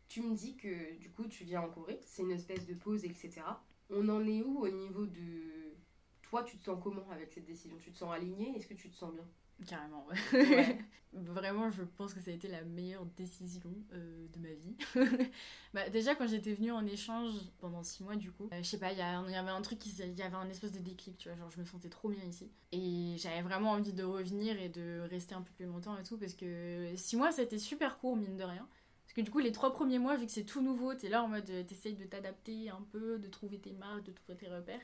[0.08, 3.04] Tu me dis que du coup tu viens en Corée, c'est une espèce de pause,
[3.06, 3.42] etc.
[3.90, 5.74] On en est où au niveau de.
[6.22, 7.75] Toi, tu te sens comment avec cette décision?
[7.78, 9.28] Tu te sens aligné Est-ce que tu te sens bien?
[9.68, 10.16] Carrément, ouais.
[10.34, 10.78] Ouais.
[11.14, 14.76] Vraiment, je pense que ça a été la meilleure décision euh, de ma vie.
[15.74, 18.78] bah, déjà, quand j'étais venue en échange pendant six mois, du coup, euh, je sais
[18.80, 21.30] pas, il y, y avait un truc, il y avait un espèce de déclic, tu
[21.30, 22.52] vois, genre je me sentais trop bien ici.
[22.74, 26.18] Et j'avais vraiment envie de revenir et de rester un peu plus longtemps et tout,
[26.18, 28.68] parce que six mois, ça a été super court, mine de rien.
[29.06, 31.24] Parce que du coup, les trois premiers mois, vu que c'est tout nouveau, t'es là
[31.24, 34.50] en mode, euh, t'essayes de t'adapter un peu, de trouver tes marques, de trouver tes
[34.50, 34.82] repères.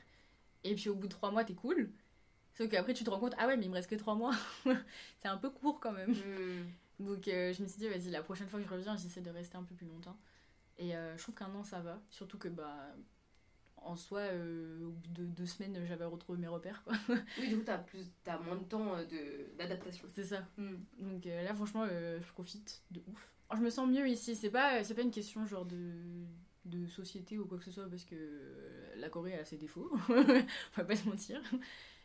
[0.64, 1.92] Et puis au bout de trois mois, t'es cool.
[2.54, 4.34] Sauf qu'après, tu te rends compte, ah ouais, mais il me reste que trois mois.
[5.18, 6.14] c'est un peu court quand même.
[7.00, 9.30] Donc euh, je me suis dit, vas-y, la prochaine fois que je reviens, j'essaie de
[9.30, 10.16] rester un peu plus longtemps.
[10.78, 12.00] Et euh, je trouve qu'un an, ça va.
[12.10, 12.94] Surtout que, bah,
[13.76, 16.94] en soi, euh, au bout de deux semaines, j'avais retrouvé mes repères, quoi.
[17.38, 20.06] Oui, du coup, t'as plus, t'as moins de temps de d'adaptation.
[20.14, 20.46] C'est ça.
[20.56, 20.76] Hmm.
[20.98, 23.28] Donc là, franchement, je profite de ouf.
[23.54, 24.34] Je me sens mieux ici.
[24.34, 25.92] C'est pas, c'est pas une question genre de,
[26.64, 28.16] de société ou quoi que ce soit, parce que
[28.96, 29.90] la Corée a ses défauts.
[30.08, 30.22] On
[30.76, 31.42] va pas se mentir.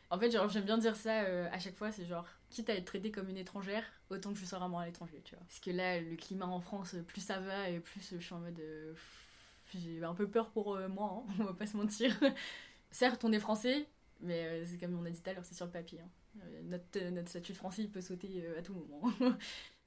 [0.10, 2.76] En fait, genre, j'aime bien dire ça euh, à chaque fois, c'est genre, quitte à
[2.76, 5.44] être traitée comme une étrangère, autant que je sois vraiment à l'étranger, tu vois.
[5.46, 8.40] Parce que là, le climat en France, plus ça va, et plus je suis en
[8.40, 8.60] mode.
[8.60, 8.94] euh,
[9.76, 12.18] j'ai un peu peur pour euh, moi, hein, on va pas se mentir.
[12.92, 13.88] Certes, on est français,
[14.22, 16.00] mais c'est comme on a dit tout à l'heure, c'est sur le papier.
[16.02, 16.10] hein.
[16.66, 19.12] Notre, notre statut de français, il peut sauter à tout moment.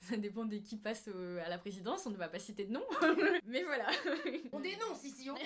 [0.02, 2.72] Ça dépend de qui passe au- à la présidence, on ne va pas citer de
[2.72, 2.82] nom,
[3.46, 3.86] mais voilà.
[4.52, 5.36] On dénonce ici, on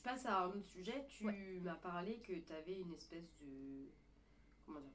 [0.00, 1.04] Je passe à un autre sujet.
[1.08, 3.90] Tu m'as parlé que t'avais une espèce de.
[4.64, 4.88] Comment dire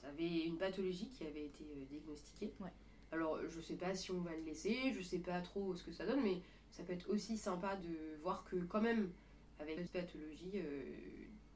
[0.00, 2.54] T'avais une pathologie qui avait été euh, diagnostiquée.
[2.60, 2.72] Ouais.
[3.10, 5.92] Alors, je sais pas si on va le laisser, je sais pas trop ce que
[5.92, 9.12] ça donne, mais ça peut être aussi sympa de voir que, quand même,
[9.58, 10.82] avec cette pathologie, euh,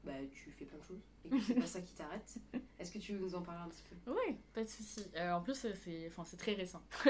[0.03, 2.35] bah, tu fais plein de choses et que c'est pas ça qui t'arrête.
[2.79, 4.11] Est-ce que tu veux nous en parler un petit peu?
[4.11, 5.05] Oui, pas de souci.
[5.15, 6.81] Euh, en plus, c'est enfin, très récent.
[7.03, 7.09] ça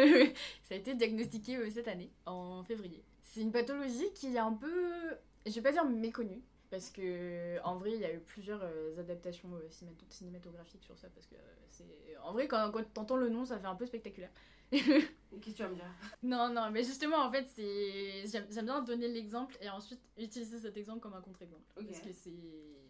[0.71, 3.03] a été diagnostiqué euh, cette année, en février.
[3.23, 5.15] C'est une pathologie qui est un peu,
[5.47, 8.99] je vais pas dire méconnue, parce que en vrai, il y a eu plusieurs euh,
[8.99, 12.17] adaptations euh, cinémato- cinématographiques sur ça, parce que euh, c'est.
[12.23, 14.31] En vrai, quand, quand t'entends le nom, ça fait un peu spectaculaire.
[14.71, 15.05] Qu'est-ce
[15.39, 15.85] que tu vas me dire?
[16.23, 18.25] Non, non, mais justement, en fait, c'est.
[18.27, 21.63] J'aime bien donner l'exemple et ensuite utiliser cet exemple comme un contre-exemple.
[21.75, 22.31] Parce que c'est.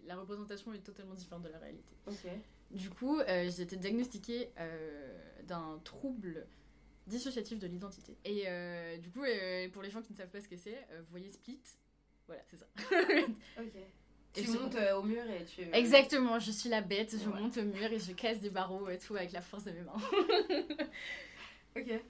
[0.05, 1.93] La représentation est totalement différente de la réalité.
[2.71, 4.51] Du coup, euh, j'ai été diagnostiquée
[5.43, 6.47] d'un trouble
[7.05, 8.17] dissociatif de l'identité.
[8.25, 10.75] Et euh, du coup, euh, pour les gens qui ne savent pas ce que c'est,
[10.91, 11.61] euh, vous voyez Split
[12.27, 12.65] Voilà, c'est ça.
[13.59, 13.73] Ok.
[14.35, 15.61] Et tu montes euh, au mur et tu.
[15.73, 17.39] Exactement, je suis la bête, je Ouais.
[17.41, 19.81] monte au mur et je casse des barreaux et tout avec la force de mes
[19.81, 19.93] mains.
[21.75, 22.01] Ok.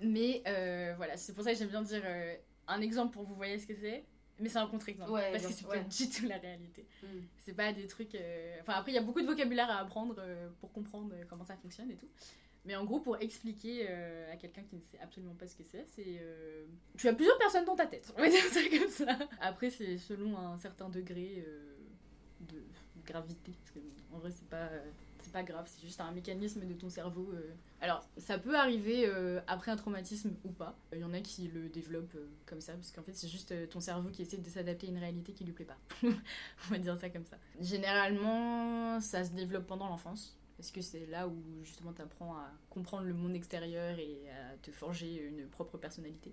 [0.00, 2.34] Mais euh, voilà, c'est pour ça que j'aime bien dire euh,
[2.68, 4.04] un exemple pour vous voyez ce que c'est.
[4.40, 5.78] Mais c'est un contre-exemple, Ouais, parce que c'est ouais.
[5.78, 6.84] pas du tout la réalité.
[7.02, 7.20] Hmm.
[7.44, 8.14] C'est pas des trucs.
[8.16, 11.24] euh, Enfin, après, il y a beaucoup de vocabulaire à apprendre euh, pour comprendre euh,
[11.28, 12.08] comment ça fonctionne et tout.
[12.64, 15.64] Mais en gros, pour expliquer euh, à quelqu'un qui ne sait absolument pas ce que
[15.64, 16.18] c'est, c'est.
[16.20, 16.64] euh,
[16.96, 19.18] Tu as plusieurs personnes dans ta tête, on va dire ça comme ça.
[19.40, 21.74] Après, c'est selon un certain degré euh,
[22.40, 22.62] de
[23.04, 23.52] gravité.
[23.60, 23.80] Parce que,
[24.14, 24.68] en vrai, c'est pas.
[25.22, 27.32] C'est pas grave, c'est juste un mécanisme de ton cerveau.
[27.80, 29.10] Alors, ça peut arriver
[29.46, 30.78] après un traumatisme ou pas.
[30.92, 33.80] Il y en a qui le développent comme ça, parce qu'en fait, c'est juste ton
[33.80, 35.78] cerveau qui essaie de s'adapter à une réalité qui lui plaît pas.
[36.04, 37.38] On va dire ça comme ça.
[37.58, 40.36] Généralement, ça se développe pendant l'enfance.
[40.56, 44.56] Parce que c'est là où justement tu apprends à comprendre le monde extérieur et à
[44.58, 46.32] te forger une propre personnalité.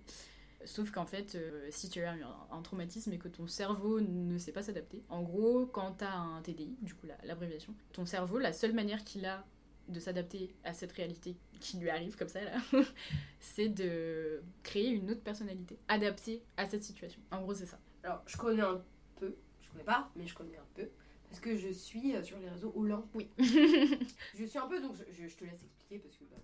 [0.66, 2.14] Sauf qu'en fait, euh, si tu as
[2.52, 6.16] un, traumatisme et que ton cerveau ne sait pas s'adapter, en gros, quand tu as
[6.16, 9.44] un TDI, du coup la- l'abréviation, ton cerveau, la seule manière qu'il a
[9.88, 12.40] de s'adapter à cette réalité qui lui arrive comme ça,
[13.40, 17.22] c'est de créer une autre personnalité adaptée à cette situation.
[17.32, 17.80] En gros, c'est ça.
[18.04, 18.82] Alors, je connais un
[19.16, 20.88] peu, je connais pas, mais je connais un peu,
[21.32, 23.06] parce que je suis euh, sur les réseaux Hollande.
[23.14, 23.30] Oui.
[23.40, 26.36] Je suis un peu, donc je, te laisse expliquer parce que bah,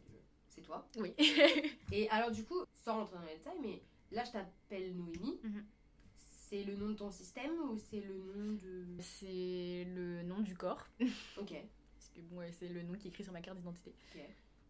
[0.48, 0.88] c'est toi.
[0.98, 1.14] oui.
[1.92, 3.82] Et alors, du coup, sans rentrer dans les détails, mais
[4.14, 5.40] là, je t'appelle Noémie.
[5.44, 5.66] Mhm.
[6.16, 8.86] C'est le nom de ton système ou c'est le nom de.
[9.02, 10.88] c'est le nom du corps.
[11.38, 11.54] Ok.
[11.94, 13.94] Parce que bon, ouais, c'est le nom qui est écrit sur ma carte d'identité.
[14.16, 14.22] Ok.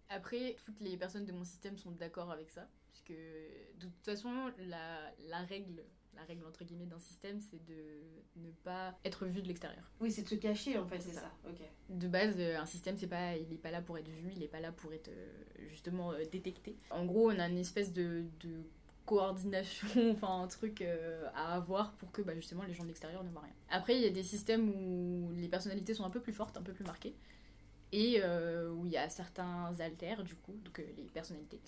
[0.10, 2.68] Après, toutes les personnes de mon système sont d'accord avec ça.
[2.90, 5.84] Parce que de toute façon, la, la règle,
[6.18, 8.02] la règle entre guillemets d'un système, c'est de
[8.38, 9.90] ne pas être vu de l'extérieur.
[10.02, 11.22] Oui, c'est de se cacher en fait, C'est ça.
[11.22, 11.32] ça.
[11.50, 11.62] Ok.
[11.90, 14.44] De base, euh, un système, c'est pas, il est pas là pour être vu, il
[14.44, 15.32] est pas là pour être euh,
[15.70, 16.76] justement euh, détecté.
[16.90, 18.64] En gros, on a une espèce de, de
[19.06, 23.24] coordination, enfin un truc euh, à avoir pour que bah, justement les gens de l'extérieur
[23.24, 23.54] ne voient rien.
[23.70, 26.62] Après, il y a des systèmes où les personnalités sont un peu plus fortes, un
[26.62, 27.16] peu plus marquées,
[27.94, 31.62] et euh, où il y a certains alters, du coup, donc euh, les personnalités,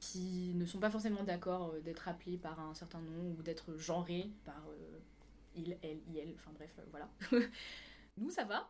[0.00, 3.76] qui ne sont pas forcément d'accord euh, d'être appelés par un certain nom ou d'être
[3.76, 4.98] genrés par euh,
[5.56, 7.10] il, elle, il, enfin bref, euh, voilà.
[8.18, 8.68] Nous, ça va.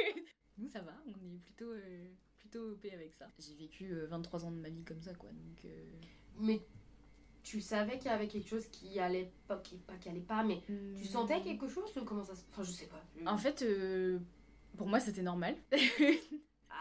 [0.58, 2.08] Nous, ça va, on est plutôt, euh,
[2.38, 3.26] plutôt OP avec ça.
[3.38, 5.64] J'ai vécu euh, 23 ans de ma vie comme ça, quoi, donc...
[5.64, 5.84] euh,
[6.38, 6.60] Mais
[7.42, 10.42] tu savais qu'il y avait quelque chose qui allait pas, qui, pas qui allait pas,
[10.44, 12.42] mais tu sentais quelque chose ou comment ça se.
[12.50, 13.02] Enfin, je sais pas.
[13.26, 13.64] En fait,
[14.76, 15.56] pour moi, c'était normal.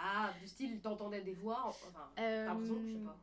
[0.04, 1.62] Ah, du style, t'entendais des voix.
[1.67, 3.17] Enfin, l'impression, je sais pas.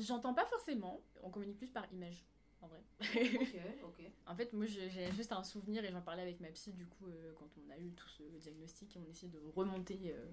[0.00, 2.24] J'entends pas forcément, on communique plus par image,
[2.60, 2.82] en vrai.
[3.00, 4.10] Ok, ok.
[4.26, 7.06] En fait, moi, j'ai juste un souvenir et j'en parlais avec ma psy, du coup,
[7.06, 10.26] euh, quand on a eu tout ce diagnostic, on essayait de remonter euh,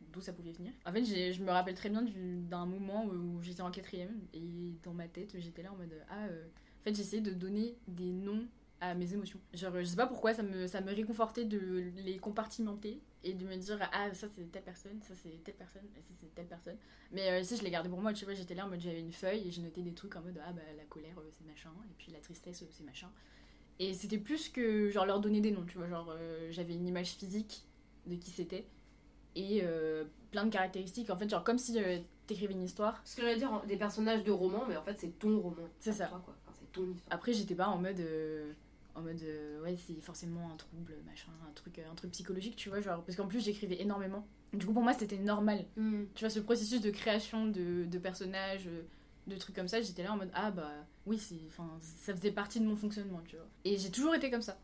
[0.00, 0.72] d'où ça pouvait venir.
[0.86, 4.74] En fait, je me rappelle très bien du- d'un moment où j'étais en quatrième et
[4.82, 6.46] dans ma tête, j'étais là en mode Ah, euh,
[6.80, 8.46] en fait, j'essayais de donner des noms
[8.80, 9.40] à mes émotions.
[9.52, 11.58] Genre, je sais pas pourquoi, ça me, ça me réconfortait de
[11.96, 15.84] les compartimenter et de me dire Ah, ça c'est telle personne, ça c'est telle personne,
[15.96, 16.76] et ça c'est telle personne.
[17.12, 19.00] Mais euh, si je les gardais pour moi, tu vois, j'étais là en mode j'avais
[19.00, 21.46] une feuille et j'ai noté des trucs en mode Ah, bah la colère euh, c'est
[21.46, 23.10] machin, et puis la tristesse euh, c'est machin.
[23.78, 25.88] Et c'était plus que genre leur donner des noms, tu vois.
[25.88, 27.64] Genre, euh, j'avais une image physique
[28.06, 28.66] de qui c'était
[29.34, 31.10] et euh, plein de caractéristiques.
[31.10, 31.76] En fait, genre comme si
[32.26, 33.00] t'écrivais une histoire.
[33.04, 35.68] Ce que j'allais dire, des personnages de romans, mais en fait, c'est ton roman.
[35.80, 36.06] C'est ça.
[36.06, 36.36] Toi, quoi.
[36.46, 37.14] Enfin, c'est ton histoire.
[37.16, 38.00] Après, j'étais pas en mode.
[38.94, 39.20] En mode.
[39.22, 42.80] euh, ouais, c'est forcément un trouble, machin, un truc, euh, un truc psychologique, tu vois.
[42.80, 44.26] Genre, parce qu'en plus, j'écrivais énormément.
[44.52, 45.64] Du coup, pour moi, c'était normal.
[45.76, 46.04] Hmm.
[46.14, 48.82] Tu vois, ce processus de création de, de personnages, euh,
[49.26, 50.70] de trucs comme ça, j'étais là en mode ah bah
[51.06, 53.46] oui, c'est, enfin, ça faisait partie de mon fonctionnement, tu vois.
[53.64, 54.58] Et j'ai toujours été comme ça.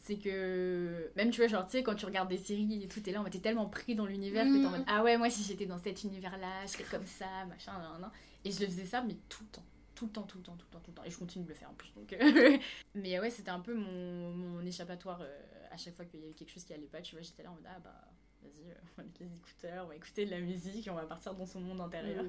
[0.00, 3.00] C'est que, même tu vois, genre, tu sais, quand tu regardes des séries et tout,
[3.00, 4.76] t'es là, on était tellement pris dans l'univers que t'es en Mhm.
[4.78, 8.00] mode ah ouais, moi si j'étais dans cet univers-là, je serais comme ça, machin, nan,
[8.00, 8.10] nan.
[8.44, 9.64] Et je le faisais ça, mais tout le temps.
[9.98, 11.04] Tout le temps, tout le temps, tout le temps, tout le temps.
[11.04, 11.92] Et je continue de le faire en plus.
[11.94, 12.56] Donc, euh,
[12.94, 15.38] mais ouais, c'était un peu mon, mon échappatoire euh,
[15.72, 17.50] à chaque fois qu'il y avait quelque chose qui allait pas, tu vois, j'étais là
[17.50, 18.00] en mode ah bah
[18.40, 20.94] vas-y, euh, on va mettre les écouteurs, on va écouter de la musique et on
[20.94, 22.24] va partir dans son monde intérieur.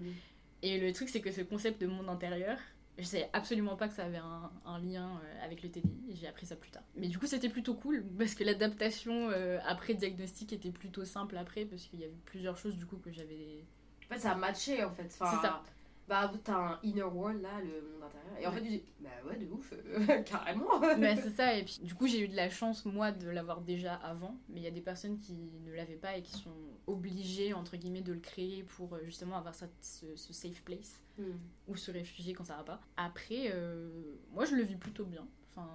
[0.63, 2.57] Et le truc, c'est que ce concept de monde intérieur,
[2.97, 6.27] je savais absolument pas que ça avait un, un lien avec le TDI, et j'ai
[6.27, 6.83] appris ça plus tard.
[6.95, 11.37] Mais du coup, c'était plutôt cool, parce que l'adaptation euh, après diagnostic était plutôt simple
[11.37, 13.63] après, parce qu'il y avait plusieurs choses du coup que j'avais.
[14.05, 15.05] En fait, ça a matché en fait.
[15.19, 15.63] Enfin, C'est ça.
[16.09, 18.37] Bah, t'as un inner world là, le monde intérieur.
[18.41, 18.57] Et en Ouais.
[18.57, 20.79] fait, dis, bah ouais, de ouf, euh, carrément.
[20.97, 23.61] Mais c'est ça, et puis du coup, j'ai eu de la chance, moi, de l'avoir
[23.61, 25.33] déjà avant, mais il y a des personnes qui
[25.65, 26.55] ne l'avaient pas et qui sont
[26.87, 31.03] obligées, entre guillemets, de le créer pour euh, justement avoir ça, ce, ce safe place.
[31.17, 31.37] Hmm.
[31.67, 32.79] ou se réfugier quand ça va pas.
[32.95, 35.27] Après, euh, moi je le vis plutôt bien.
[35.49, 35.67] Enfin,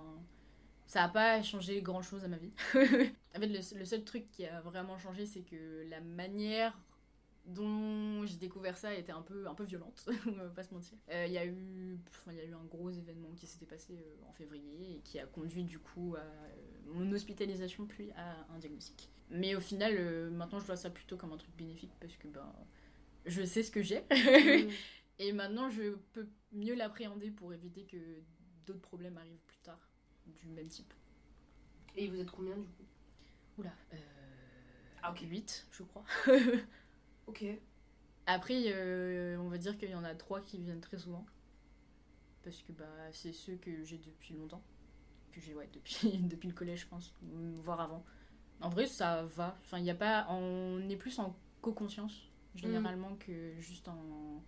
[0.87, 2.53] ça a pas changé grand chose à ma vie.
[2.75, 6.79] en fait, le, le seul truc qui a vraiment changé, c'est que la manière
[7.47, 10.98] dont j'ai découvert ça était un peu, un peu violente, on va pas se mentir.
[11.10, 13.94] Euh, Il y, a eu- enfin, y a eu un gros événement qui s'était passé
[13.98, 16.52] euh, en février et qui a conduit du coup à euh,
[16.94, 19.10] mon hospitalisation puis à un diagnostic.
[19.30, 22.52] Mais au final, maintenant je vois ça plutôt comme un truc bénéfique parce que ben,
[23.26, 24.04] je sais ce que j'ai.
[24.44, 24.70] Hmm.
[25.18, 27.96] Et maintenant, je peux mieux l'appréhender pour éviter que
[28.66, 29.78] d'autres problèmes arrivent plus tard,
[30.26, 30.92] du même type.
[31.96, 32.84] Et vous êtes combien du coup?
[33.58, 33.96] Oula, euh...
[35.02, 35.20] Ah, ok.
[35.22, 36.04] 8, je crois.
[37.26, 37.44] Ok.
[38.26, 41.26] Après, euh, on va dire qu'il y en a 3 qui viennent très souvent.
[42.42, 44.62] Parce que bah, c'est ceux que j'ai depuis longtemps.
[45.32, 48.04] Que j'ai, ouais, depuis, depuis le collège, je pense, voire avant.
[48.60, 49.56] En vrai, ça va.
[49.62, 50.26] Enfin, il y a pas...
[50.30, 54.42] On est plus en co-conscience, généralement, que juste en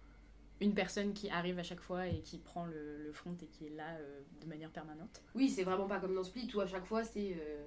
[0.60, 3.66] une personne qui arrive à chaque fois et qui prend le, le front et qui
[3.66, 5.22] est là euh, de manière permanente.
[5.34, 7.36] Oui, c'est vraiment pas comme dans Split où à chaque fois c'est.
[7.38, 7.66] Euh...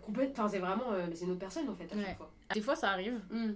[0.00, 0.90] complète- Enfin, c'est vraiment.
[0.92, 2.04] euh, c'est une autre personne en fait à Ouais.
[2.04, 2.32] chaque fois.
[2.52, 3.52] Des fois, ça arrive, Hmm.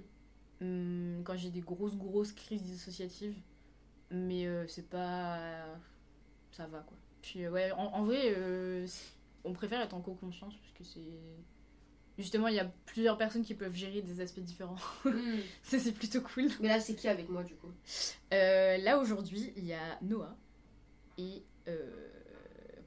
[0.60, 3.36] Hum, quand j'ai des grosses, grosses crises dissociatives,
[4.10, 5.64] mais euh, c'est pas.
[6.52, 6.96] Ça va quoi.
[7.22, 8.86] Puis, euh, ouais, en, en vrai, euh,
[9.44, 11.18] on préfère être en co-conscience parce que c'est.
[12.18, 14.76] Justement, il y a plusieurs personnes qui peuvent gérer des aspects différents.
[15.04, 15.38] Hmm.
[15.62, 16.48] Ça, c'est plutôt cool.
[16.60, 17.70] Mais là, c'est qui avec moi du coup?
[18.32, 20.34] Euh, là, aujourd'hui, il y a Noah
[21.18, 21.90] et euh,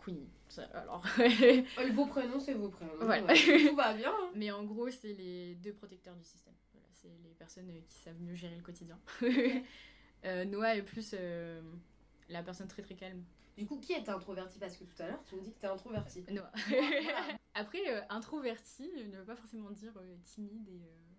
[0.04, 0.30] Queenie.
[0.48, 1.06] Ça, alors.
[1.94, 2.94] Vos prénoms, c'est vos prénoms.
[3.08, 3.22] Ouais.
[3.70, 4.10] Tout va bien.
[4.10, 4.32] hein.
[4.34, 6.54] Mais en gros, c'est les deux protecteurs du système.
[7.02, 9.00] C'est les personnes euh, qui savent mieux gérer le quotidien.
[10.26, 11.62] Euh, Noah est plus euh,
[12.28, 13.24] la personne très très calme.
[13.58, 14.60] Du coup, qui est introverti?
[14.60, 16.26] Parce que tout à l'heure, tu me dis que t'es introverti.
[16.30, 16.52] Noah.
[16.68, 17.38] Voilà.
[17.54, 19.94] Après, introverti ne veut pas forcément dire
[20.26, 20.68] timide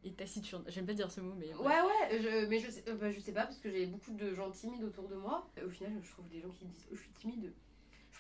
[0.05, 0.65] et, et taciturne.
[0.69, 1.55] J'aime pas dire ce mot, mais.
[1.55, 4.35] Ouais, ouais, je, mais je sais, bah, je sais pas parce que j'ai beaucoup de
[4.35, 5.51] gens timides autour de moi.
[5.65, 7.55] Au final, je trouve des gens qui disent oh, je suis timide.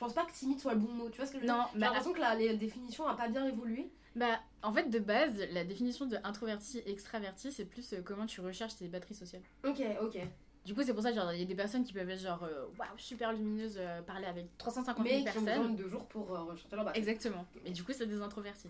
[0.00, 1.46] Je pense pas que timide soit le bon mot, tu vois ce que je veux
[1.52, 3.90] dire J'ai bah, l'impression que la les définition a pas bien évolué.
[4.16, 8.24] bah, en fait, de base, la définition de introverti et extraverti, c'est plus euh, comment
[8.24, 9.42] tu recherches tes batteries sociales.
[9.62, 10.18] Ok, ok.
[10.64, 12.42] Du coup, c'est pour ça, genre, il y a des personnes qui peuvent être genre,
[12.44, 15.44] euh, waouh, super lumineuses, euh, parler avec 350 000 Mais qui ont personnes.
[15.62, 16.98] besoin de deux jours pour euh, recharger leur batterie.
[17.00, 17.44] Exactement.
[17.62, 18.68] Mais du coup, c'est des introvertis.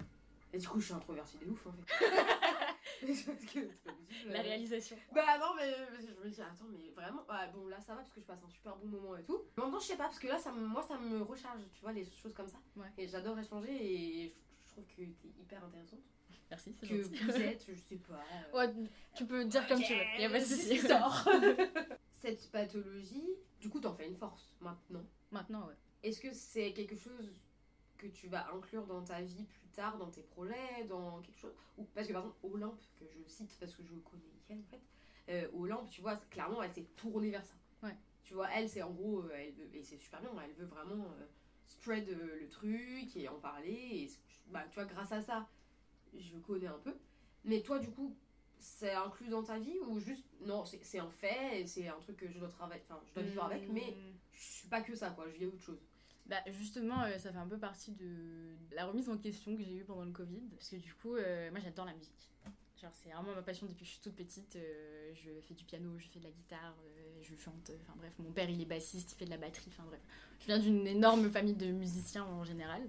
[0.53, 2.07] Et du coup, je suis introvertie de ouf en fait.
[3.53, 3.69] Que.
[4.29, 4.97] La réalisation.
[5.13, 8.11] Bah non, mais je me dis, attends, mais vraiment, ah, bon là ça va parce
[8.13, 9.41] que je passe un super bon moment et tout.
[9.57, 11.63] Mais en même temps, je sais pas, parce que là, ça moi ça me recharge,
[11.73, 12.59] tu vois, les choses comme ça.
[12.77, 12.87] Ouais.
[12.99, 14.33] Et j'adore échanger et je,
[14.67, 16.01] je trouve que t'es hyper intéressante.
[16.51, 17.17] Merci, c'est Que gentil.
[17.25, 18.23] vous êtes, je sais pas.
[18.53, 18.75] euh, Ouais,
[19.15, 21.95] tu peux dire comme tu veux, y a pas de.
[22.21, 25.05] Cette pathologie, du coup, t'en fais une force maintenant.
[25.31, 25.75] Maintenant, ouais.
[26.03, 27.35] Est-ce que c'est quelque chose
[27.97, 31.55] que tu vas inclure dans ta vie plus tard, dans tes projets, dans quelque chose
[31.79, 34.63] Ou parce que par exemple, Olympe, que je cite parce que je connais elle en
[34.71, 34.81] fait,
[35.29, 37.55] euh, Olympe, tu vois, clairement, elle s'est tournée vers ça.
[37.83, 37.95] Ouais.
[38.25, 40.67] Tu vois, elle, c'est en gros, euh, elle veut, et c'est super bien, elle veut
[40.67, 41.27] vraiment euh,
[41.67, 43.71] spread euh, le truc et en parler.
[43.73, 44.11] Et
[44.49, 45.49] bah, tu vois, grâce à ça,
[46.17, 46.95] je connais un peu.
[47.45, 48.17] Mais toi, du coup,
[48.59, 52.29] c'est inclus dans ta vie ou juste, non, c'est un fait, c'est un truc que
[52.29, 54.13] je dois travailler, enfin, je dois vivre avec, mais Hmm.
[54.33, 55.81] je suis pas que ça, quoi, je vis autre chose.
[56.31, 58.07] Bah justement, euh, ça fait un peu partie de
[58.73, 60.43] la remise en question que j'ai eue pendant le Covid.
[60.57, 62.31] Parce que du coup, euh, moi j'adore la musique.
[62.81, 64.55] Genre c'est vraiment ma passion depuis que je suis toute petite.
[64.55, 66.77] euh, je fais du piano, je fais de la guitare,
[67.21, 67.73] je chante.
[67.83, 69.71] Enfin bref, mon père il est bassiste, il fait de la batterie.
[69.71, 70.01] Enfin bref,
[70.39, 72.81] je viens d'une énorme famille de musiciens en général.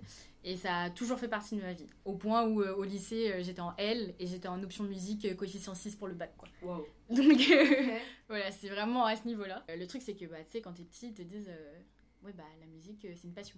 [0.44, 1.88] Et ça a toujours fait partie de ma vie.
[2.06, 5.96] Au point où au lycée j'étais en L et j'étais en option musique coefficient 6
[5.96, 6.48] pour le bac quoi.
[6.62, 6.86] Wow.
[7.10, 7.42] Donc
[8.30, 9.66] voilà, c'est vraiment à ce niveau-là.
[9.68, 11.50] Le truc c'est que bah, tu sais, quand t'es petit, ils te disent
[12.24, 13.58] ouais bah la musique euh, c'est une passion.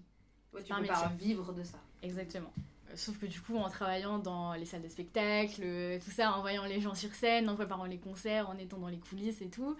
[0.53, 1.79] Ouais, tu pas peux pas vivre de ça.
[2.01, 2.51] Exactement.
[2.89, 6.31] Euh, Sauf que du coup, en travaillant dans les salles de spectacle, euh, tout ça,
[6.37, 9.41] en voyant les gens sur scène, en préparant les concerts, en étant dans les coulisses
[9.41, 9.75] et tout,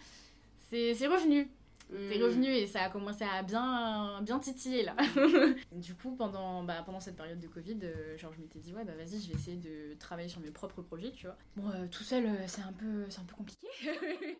[0.70, 1.48] c'est revenu.
[1.90, 2.24] C'est Hmm.
[2.24, 4.96] revenu et ça a commencé à bien, bien titiller là.
[5.74, 7.78] du coup, pendant, bah, pendant cette période de Covid,
[8.18, 10.82] genre, je m'étais dit, ouais, bah vas-y, je vais essayer de travailler sur mes propres
[10.82, 11.38] projets, tu vois.
[11.58, 13.68] Bon, euh, tout seul, c'est un, peu- un peu compliqué.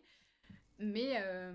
[0.80, 1.52] Mais euh,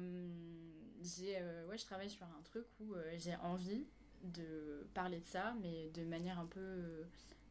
[1.02, 3.86] j'ai, euh, ouais, je travaille sur un truc où euh, j'ai envie
[4.24, 7.06] de parler de ça, mais de manière un peu,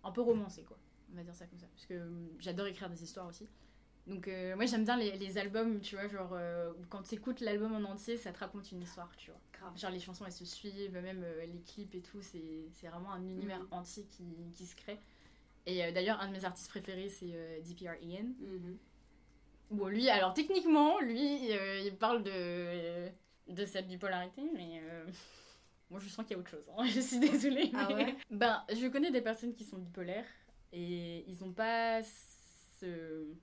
[0.04, 0.78] un peu romancée, quoi.
[1.12, 1.66] On va dire ça comme ça.
[1.68, 3.48] Parce que euh, j'adore écrire des histoires aussi.
[4.06, 7.40] Donc, euh, moi, j'aime bien les, les albums, tu vois, genre, euh, quand tu écoutes
[7.40, 9.40] l'album en entier, ça te raconte une histoire, tu vois.
[9.52, 9.76] Grave.
[9.78, 13.12] Genre, les chansons, elles se suivent, même euh, les clips et tout, c'est c'est vraiment
[13.12, 13.68] un univers Mhm.
[13.70, 14.98] entier qui, qui se crée.
[15.66, 18.32] Et euh, d'ailleurs, un de mes artistes préférés, c'est euh, DPR Ian.
[18.40, 18.78] Mhm.
[19.70, 23.08] Bon, lui, alors techniquement, lui, euh, il parle de,
[23.48, 25.06] de cette bipolarité, mais euh,
[25.90, 26.64] moi je sens qu'il y a autre chose.
[26.76, 26.84] hein.
[26.94, 27.70] Je suis désolée.
[27.74, 30.26] Ah ouais Ben, je connais des personnes qui sont bipolaires
[30.72, 33.34] et ils n'ont pas ce-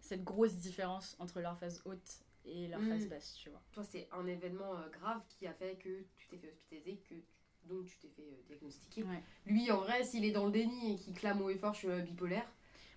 [0.00, 2.88] cette grosse différence entre leur phase haute et leur Mm.
[2.88, 3.62] phase basse, tu vois.
[3.72, 7.06] Toi, c'est un événement euh, grave qui a fait que tu t'es fait hospitaliser, que
[7.08, 7.24] tu-
[7.68, 9.04] donc tu t'es fait euh, diagnostiquer.
[9.04, 9.22] Ouais.
[9.46, 11.78] Lui, en vrai, s'il est dans le déni et qu'il clame haut et fort, je
[11.80, 12.46] suis euh, bipolaire.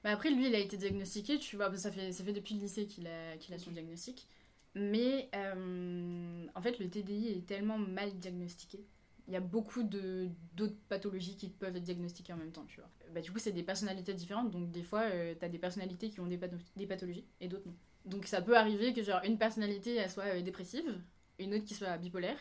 [0.04, 2.62] Bah après, lui, il a été diagnostiqué, tu vois, ça fait, ça fait depuis le
[2.62, 4.28] lycée qu'il a, qu'il a son diagnostic.
[4.76, 8.86] Mais euh, en fait, le TDI est tellement mal diagnostiqué.
[9.28, 12.90] Il y a beaucoup d'autres pathologies qui peuvent être diagnostiquées en même temps, tu vois.
[13.14, 16.20] Bah, du coup, c'est des personnalités différentes, donc des fois, euh, t'as des personnalités qui
[16.20, 17.74] ont des, patho- des pathologies et d'autres non.
[18.06, 21.02] Donc ça peut arriver que genre une personnalité elle soit euh, dépressive,
[21.40, 22.38] une autre qui soit bipolaire,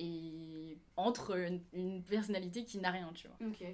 [0.00, 3.36] et entre une, une personnalité qui n'a rien, tu vois.
[3.46, 3.64] Ok.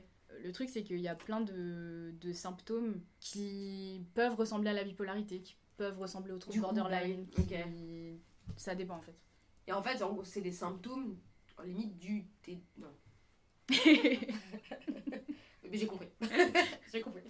[0.44, 4.85] Le truc, c'est qu'il y a plein de, de symptômes qui peuvent ressembler à la
[4.85, 7.27] bipolarité, qui peuvent ressembler au trouble Du coup, borderline.
[7.29, 8.21] qui-
[8.57, 9.14] Ça dépend en fait.
[9.66, 11.19] Et en fait, c'est des symptômes,
[11.57, 12.27] en limite, du.
[12.43, 12.93] T- Non.
[15.71, 16.09] Mais j'ai compris.
[16.93, 17.23] j'ai compris.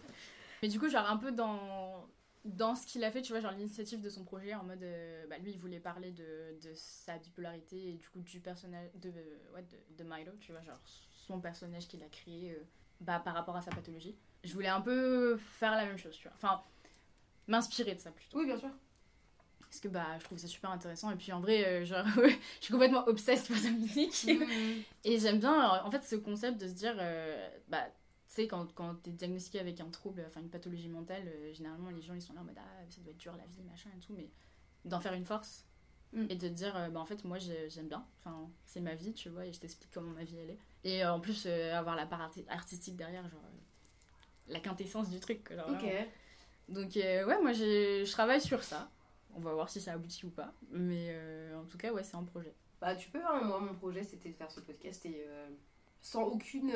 [0.62, 2.08] Mais du coup, genre un peu dans,
[2.44, 5.26] dans ce qu'il a fait, tu vois, genre l'initiative de son projet, en mode, euh,
[5.28, 9.10] bah, lui, il voulait parler de, de sa bipolarité et du coup du personnage, de,
[9.54, 10.78] ouais, de, de Milo, tu vois, genre
[11.12, 12.62] son personnage qu'il a créé euh,
[13.00, 14.16] bah, par rapport à sa pathologie.
[14.42, 16.36] Je voulais un peu faire la même chose, tu vois.
[16.36, 16.62] Enfin,
[17.50, 18.38] m'inspirer de ça plutôt.
[18.38, 18.70] Oui, bien sûr.
[19.60, 21.10] Parce que bah, je trouve ça super intéressant.
[21.12, 24.26] Et puis en vrai, euh, genre, je suis complètement obsesse par sa musique.
[25.04, 27.84] Et j'aime bien, en fait, ce concept de se dire, euh, bah,
[28.28, 31.90] tu sais, quand, quand t'es diagnostiqué avec un trouble, enfin une pathologie mentale, euh, généralement
[31.90, 33.90] les gens ils sont là en mode ah, ça doit être dur la vie, machin
[33.96, 34.28] et tout, mais
[34.84, 35.64] d'en faire une force
[36.12, 36.26] Mm.
[36.28, 38.96] et de te dire, euh, bah en fait, moi j'ai- j'aime bien, enfin c'est ma
[38.96, 40.58] vie, tu vois, et je t'explique comment ma vie elle est.
[40.82, 43.40] Et euh, en plus, avoir la part arti- artistique derrière, genre,
[44.48, 45.88] la quintessence du truc, genre, Ok.
[46.70, 48.90] Donc, euh, ouais, moi je travaille sur ça.
[49.34, 52.16] On va voir si ça aboutit ou pas, mais euh, en tout cas, ouais, c'est
[52.16, 52.54] un projet.
[52.80, 53.42] Bah, tu peux, hein.
[53.44, 55.24] moi, mon projet, c'était de faire ce podcast et.
[55.28, 55.48] euh,
[56.02, 56.72] sans aucune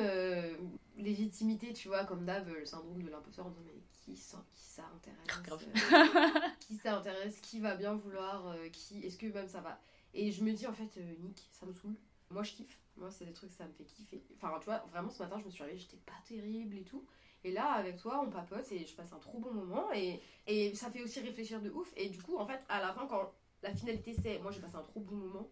[0.97, 4.63] légitimité, tu vois, comme d'hab, le syndrome de l'imposteur, en disant, mais qui, ça- qui
[4.63, 9.61] ça intéresse euh, Qui ça intéresse Qui va bien vouloir Qui Est-ce que même ça
[9.61, 9.79] va?
[10.13, 11.95] Et je me dis, en fait, Nick, ça me saoule.
[12.29, 12.79] Moi, je kiffe.
[12.97, 14.23] Moi, c'est des trucs, ça me fait kiffer.
[14.35, 17.05] Enfin, tu vois, vraiment, ce matin, je me suis réveillée, j'étais pas terrible et tout.
[17.45, 19.93] Et là, avec toi, on papote et je passe un trop bon moment.
[19.93, 21.93] Et, et ça fait aussi réfléchir de ouf.
[21.95, 23.31] Et du coup, en fait, à la fin, quand
[23.61, 25.47] la finalité, c'est moi, j'ai passé un trop bon moment,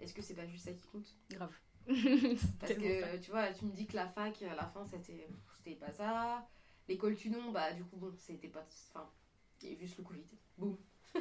[0.00, 1.06] est-ce que c'est pas juste ça qui compte?
[1.28, 1.52] Grave.
[2.60, 3.18] Parce que, ça.
[3.18, 5.28] tu vois, tu me dis que la fac, à la fin, c'était
[5.58, 6.48] c'était pas ça.
[6.88, 8.66] L'école Tunon, bah, du coup, bon, c'était pas.
[8.94, 9.06] Enfin,
[9.60, 10.24] Il y a juste le Covid.
[10.56, 10.78] Boum.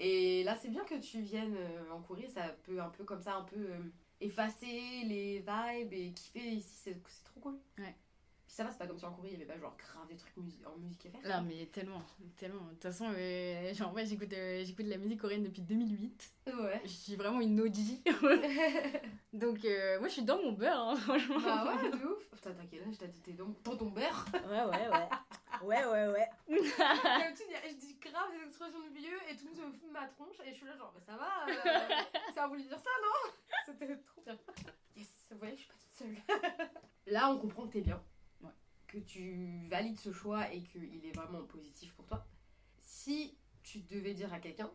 [0.00, 3.22] Et là, c'est bien que tu viennes euh, en courir, ça peut un peu comme
[3.22, 3.78] ça, un peu euh,
[4.20, 7.58] effacer les vibes et kiffer ici, c'est c'est trop cool.
[7.78, 7.94] Ouais.
[8.56, 10.16] Ça va, c'est pas comme si en courir, il y avait pas genre grave des
[10.16, 10.32] trucs
[10.64, 11.42] en musique à faire.
[11.42, 12.02] Non, mais tellement,
[12.38, 12.64] tellement.
[12.64, 16.32] De toute façon, euh, genre, moi, j'écoute euh, j'écoute de la musique coréenne depuis 2008.
[16.46, 16.80] Ouais.
[16.82, 17.76] Je suis vraiment une OG.
[19.34, 21.38] Donc, euh, moi, je suis dans mon beurre, hein, franchement.
[21.38, 22.30] bah ouais, de ouf.
[22.30, 24.24] Putain, t'as quel âge T'as dit t'es dans, dans ton beurre?
[24.32, 25.08] Ouais, ouais, ouais.
[25.62, 26.28] Ouais, ouais, ouais.
[26.48, 30.06] Je dis grave des expressions de vieux et tout le monde se fout de ma
[30.06, 32.90] tronche et je suis là genre, bah ça va, euh, ça a voulu dire ça,
[33.02, 33.32] non?
[33.66, 34.38] C'était trop bien.
[34.96, 36.68] Yes, vous voyez, je suis pas toute seule.
[37.12, 38.00] là, on comprend que t'es bien.
[38.86, 42.26] Que tu valides ce choix et qu'il est vraiment positif pour toi.
[42.80, 44.70] Si tu devais dire à quelqu'un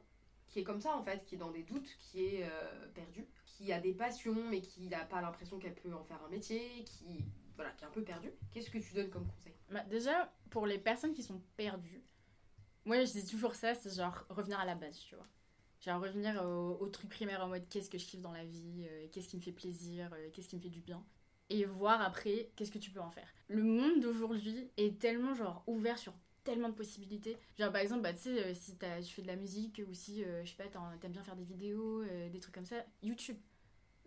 [0.47, 3.26] qui est comme ça en fait, qui est dans des doutes, qui est euh, perdu,
[3.45, 6.84] qui a des passions mais qui n'a pas l'impression qu'elle peut en faire un métier,
[6.84, 7.24] qui,
[7.56, 9.54] voilà, qui est un peu perdu, qu'est-ce que tu donnes comme conseil?
[9.69, 12.04] Bah, déjà, pour les personnes qui sont perdues,
[12.84, 15.28] moi, je dis toujours ça, c'est genre revenir à la base, tu vois.
[15.80, 18.86] Genre revenir au, au truc primaire en mode qu'est-ce que je kiffe dans la vie,
[18.89, 21.04] euh, qu'est-ce qui me fait plaisir, euh, qu'est-ce qui me fait du bien.
[21.54, 23.28] Et voir après qu'est-ce que tu peux en faire.
[23.50, 26.14] Le monde d'aujourd'hui est tellement genre ouvert sur
[26.46, 27.38] tellement de possibilités.
[27.60, 30.24] Genre par exemple, bah, tu sais, euh, si tu fais de la musique ou si,
[30.24, 30.64] euh, je sais pas,
[31.02, 33.38] t'aimes bien faire des vidéos, euh, des trucs comme ça, YouTube.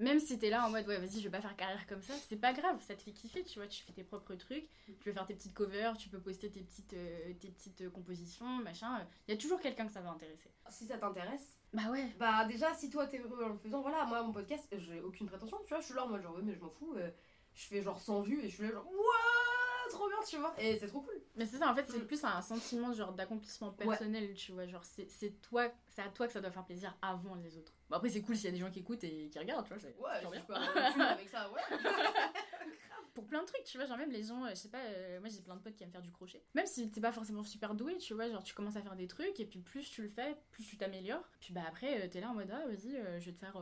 [0.01, 2.15] Même si t'es là en mode ouais vas-y je vais pas faire carrière comme ça,
[2.29, 4.93] c'est pas grave, ça te fait kiffer, tu vois, tu fais tes propres trucs, tu
[5.05, 9.07] peux faire tes petites covers, tu peux poster tes petites, euh, tes petites compositions, machin.
[9.29, 10.51] Il y a toujours quelqu'un que ça va intéresser.
[10.69, 12.09] Si ça t'intéresse, Bah ouais.
[12.19, 15.29] Bah déjà si toi t'es heureux en le faisant, voilà, moi mon podcast, j'ai aucune
[15.29, 17.11] prétention, tu vois, je suis là en mode genre ouais mais je m'en fous, euh,
[17.55, 20.55] je fais genre 100 vues et je suis là genre Wouah, trop bien tu vois,
[20.59, 21.21] et c'est trop cool.
[21.37, 22.07] Mais c'est ça, en fait, c'est Mm.
[22.07, 24.67] plus un sentiment genre d'accomplissement personnel, tu vois.
[24.67, 27.73] Genre, c'est c'est toi, c'est à toi que ça doit faire plaisir avant les autres.
[27.90, 29.75] Bon, après, c'est cool s'il y a des gens qui écoutent et qui regardent, tu
[29.75, 30.11] vois.
[30.12, 30.40] Ouais, bien.
[30.40, 31.61] je peux avoir avec ça, ouais.
[33.14, 33.87] Pour plein de trucs, tu vois.
[33.87, 35.85] Genre, même les gens, euh, je sais pas, euh, moi j'ai plein de potes qui
[35.85, 36.43] aiment faire du crochet.
[36.55, 38.29] Même si t'es pas forcément super doué, tu vois.
[38.29, 40.77] Genre, tu commences à faire des trucs et puis plus tu le fais, plus tu
[40.77, 41.29] t'améliores.
[41.40, 43.57] Puis bah après, euh, t'es là en mode, ah vas-y, euh, je vais te faire.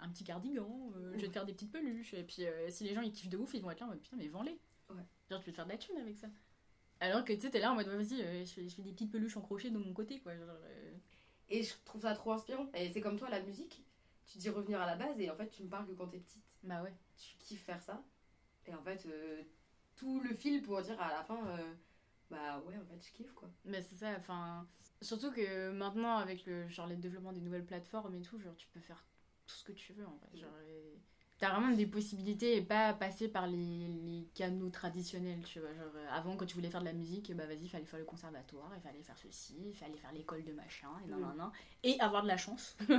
[0.00, 2.84] Un petit cardigan, euh, je vais te faire des petites peluches, et puis euh, si
[2.84, 4.58] les gens ils kiffent de ouf, ils vont être là en mode putain, mais vends-les.
[4.90, 5.02] Ouais.
[5.30, 6.28] Genre, tu peux te faire de la thune avec ça.
[7.00, 8.92] Alors que tu sais, t'es là en mode, vas-y, euh, je, fais, je fais des
[8.92, 10.36] petites peluches en crochet de mon côté, quoi.
[10.36, 10.46] Genre,
[11.48, 12.68] Et je trouve ça trop inspirant.
[12.74, 13.84] Et c'est comme toi la musique,
[14.26, 16.18] tu dis revenir à la base et en fait tu me parles que quand t'es
[16.18, 16.94] petite, Bah ouais.
[17.16, 18.02] tu kiffes faire ça.
[18.66, 19.06] Et en fait
[19.96, 21.40] tout le fil pour dire à la fin,
[22.30, 23.50] bah ouais en fait je kiffe quoi.
[23.64, 24.66] Mais c'est ça, enfin.
[25.00, 28.66] Surtout que maintenant, avec le, genre, les développements des nouvelles plateformes et tout, genre, tu
[28.68, 29.04] peux faire
[29.48, 30.38] tout ce que tu veux en fait.
[30.38, 30.48] Genre,
[31.40, 35.72] T'as vraiment des possibilités et pas passer par les, les canaux traditionnels, tu vois.
[35.72, 38.00] Genre, euh, avant, quand tu voulais faire de la musique, bah vas-y, il fallait faire
[38.00, 41.22] le conservatoire, il fallait faire ceci, il fallait faire l'école de machin, et nan, Mm.
[41.22, 41.50] nan, nan,
[41.84, 42.96] et avoir de la chance Ouais.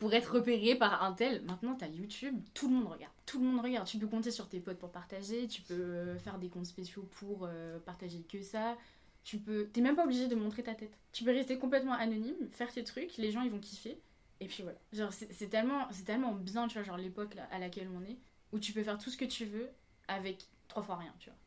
[0.00, 1.44] pour être repéré par un tel.
[1.44, 3.12] Maintenant, t'as YouTube, tout le monde regarde.
[3.24, 3.86] Tout le monde regarde.
[3.86, 7.08] Tu peux compter sur tes potes pour partager, tu peux euh, faire des comptes spéciaux
[7.20, 8.76] pour euh, partager que ça.
[9.22, 9.68] Tu peux.
[9.72, 10.98] T'es même pas obligé de montrer ta tête.
[11.12, 13.96] Tu peux rester complètement anonyme, faire tes trucs, les gens ils vont kiffer.
[14.40, 14.78] Et puis voilà.
[14.92, 18.18] Genre, c'est tellement, tellement bien, tu vois, genre l'époque à laquelle on est,
[18.52, 19.70] où tu peux faire tout ce que tu veux
[20.08, 21.38] avec trois fois rien, tu vois.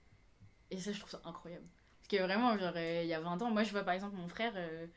[0.72, 1.66] Et ça, je trouve ça incroyable.
[2.00, 4.16] Parce que vraiment, genre, euh, il y a 20 ans, moi je vois par exemple
[4.16, 4.54] mon frère.
[4.56, 4.88] euh,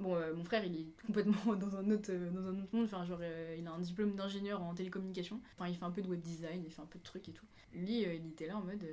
[0.00, 2.86] Bon, euh, mon frère, il est complètement dans un autre, dans un autre monde.
[2.86, 3.20] Enfin, genre,
[3.58, 5.40] il a un diplôme d'ingénieur en télécommunication.
[5.56, 7.32] Enfin, il fait un peu de web design, il fait un peu de trucs et
[7.32, 7.46] tout.
[7.72, 8.84] Lui, il était là en mode.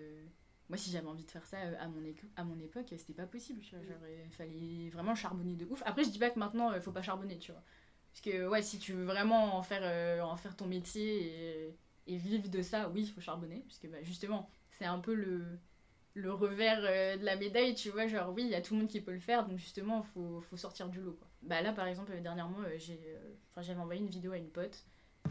[0.69, 2.01] moi, si j'avais envie de faire ça à mon,
[2.37, 3.61] à mon époque, c'était pas possible.
[3.61, 5.83] Tu vois, genre, il fallait vraiment charbonner de ouf.
[5.85, 7.63] Après, je dis pas que maintenant, il faut pas charbonner, tu vois.
[8.11, 11.73] Parce que, ouais, si tu veux vraiment en faire, euh, en faire ton métier
[12.07, 13.63] et, vivre de ça, oui, il faut charbonner.
[13.67, 15.45] Parce que, bah, justement, c'est un peu le,
[16.13, 18.07] le revers euh, de la médaille, tu vois.
[18.07, 20.41] Genre, oui, il y a tout le monde qui peut le faire, donc justement, faut,
[20.41, 21.27] faut sortir du lot, quoi.
[21.41, 22.57] Bah, là, par exemple, euh, dernièrement,
[23.57, 24.83] j'avais envoyé une vidéo à une pote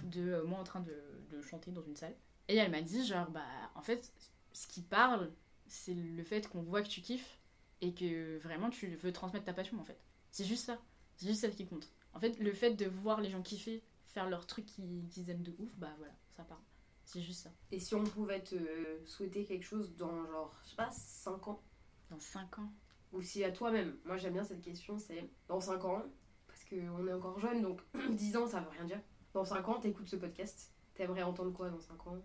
[0.05, 0.97] de moi en train de,
[1.31, 2.15] de chanter dans une salle.
[2.49, 4.11] Et elle m'a dit, genre, bah, en fait,
[4.53, 5.31] ce qui parle,
[5.67, 7.39] c'est le fait qu'on voit que tu kiffes
[7.83, 9.99] et que vraiment tu veux transmettre ta passion, en fait.
[10.31, 10.79] C'est juste ça.
[11.17, 11.89] C'est juste ça qui compte.
[12.13, 15.55] En fait, le fait de voir les gens kiffer, faire leur truc qu'ils aiment de
[15.59, 16.61] ouf, bah voilà, ça parle.
[17.05, 17.51] C'est juste ça.
[17.73, 18.57] Et si on pouvait te
[19.05, 21.63] souhaiter quelque chose dans genre, je sais pas, 5 ans?
[22.09, 22.73] Dans 5 ans.
[23.13, 26.03] Ou si à toi-même, moi j'aime bien cette question, c'est dans 5 ans,
[26.47, 27.81] parce qu'on est encore jeune, donc
[28.11, 29.01] 10 ans ça veut rien dire.
[29.33, 32.23] Dans 5 ans, t'écoutes ce podcast, t'aimerais entendre quoi dans 5 ans?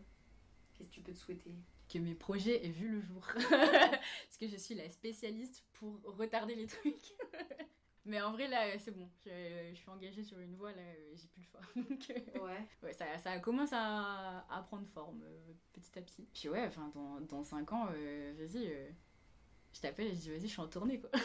[0.74, 1.56] Qu'est-ce que tu peux te souhaiter?
[1.90, 3.26] Que mes projets aient vu le jour.
[3.50, 7.14] Parce que je suis la spécialiste pour retarder les trucs.
[8.08, 9.10] Mais en vrai, là, c'est bon.
[9.26, 9.30] Je,
[9.72, 10.84] je suis engagée sur une voie, là,
[11.16, 11.62] j'ai plus le choix.
[11.76, 12.68] Donc, euh, Ouais.
[12.84, 16.28] ouais, ça, ça commence à, à prendre forme euh, petit à petit.
[16.34, 18.90] Puis ouais, enfin, dans, dans 5 ans, euh, vas-y, euh,
[19.74, 21.10] je t'appelle et je dis, vas-y, je suis en tournée, quoi.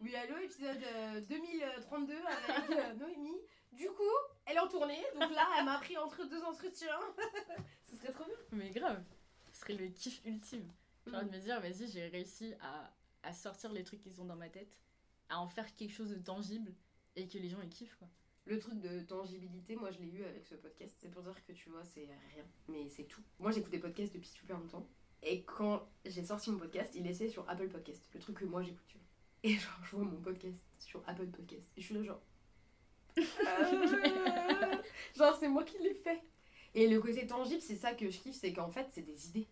[0.00, 3.40] oui, allô, épisode euh, 2032 avec Noémie.
[3.72, 4.02] Du coup,
[4.46, 6.98] elle est en tournée, donc là, elle m'a pris entre deux entretiens.
[7.90, 8.34] Ce serait trop bien.
[8.52, 9.02] Mais grave,
[9.52, 10.68] ce serait le kiff ultime.
[11.06, 12.90] J'ai envie de me dire, vas-y, j'ai réussi à
[13.22, 14.80] à sortir les trucs qu'ils ont dans ma tête,
[15.28, 16.74] à en faire quelque chose de tangible
[17.16, 18.08] et que les gens ils kiffent quoi.
[18.46, 20.96] Le truc de tangibilité, moi je l'ai eu avec ce podcast.
[20.98, 23.22] C'est pour dire que tu vois, c'est rien, mais c'est tout.
[23.38, 24.88] Moi j'écoute des podcasts depuis super longtemps.
[25.22, 28.62] Et quand j'ai sorti mon podcast, il laissait sur Apple Podcast, le truc que moi
[28.62, 29.06] j'écoute, tu vois.
[29.42, 31.70] Et genre, je vois mon podcast sur Apple Podcast.
[31.76, 32.22] Et je suis là, genre.
[33.18, 33.22] Euh,
[35.16, 36.22] genre, c'est moi qui l'ai fait.
[36.74, 39.48] Et le côté tangible, c'est ça que je kiffe, c'est qu'en fait, c'est des idées.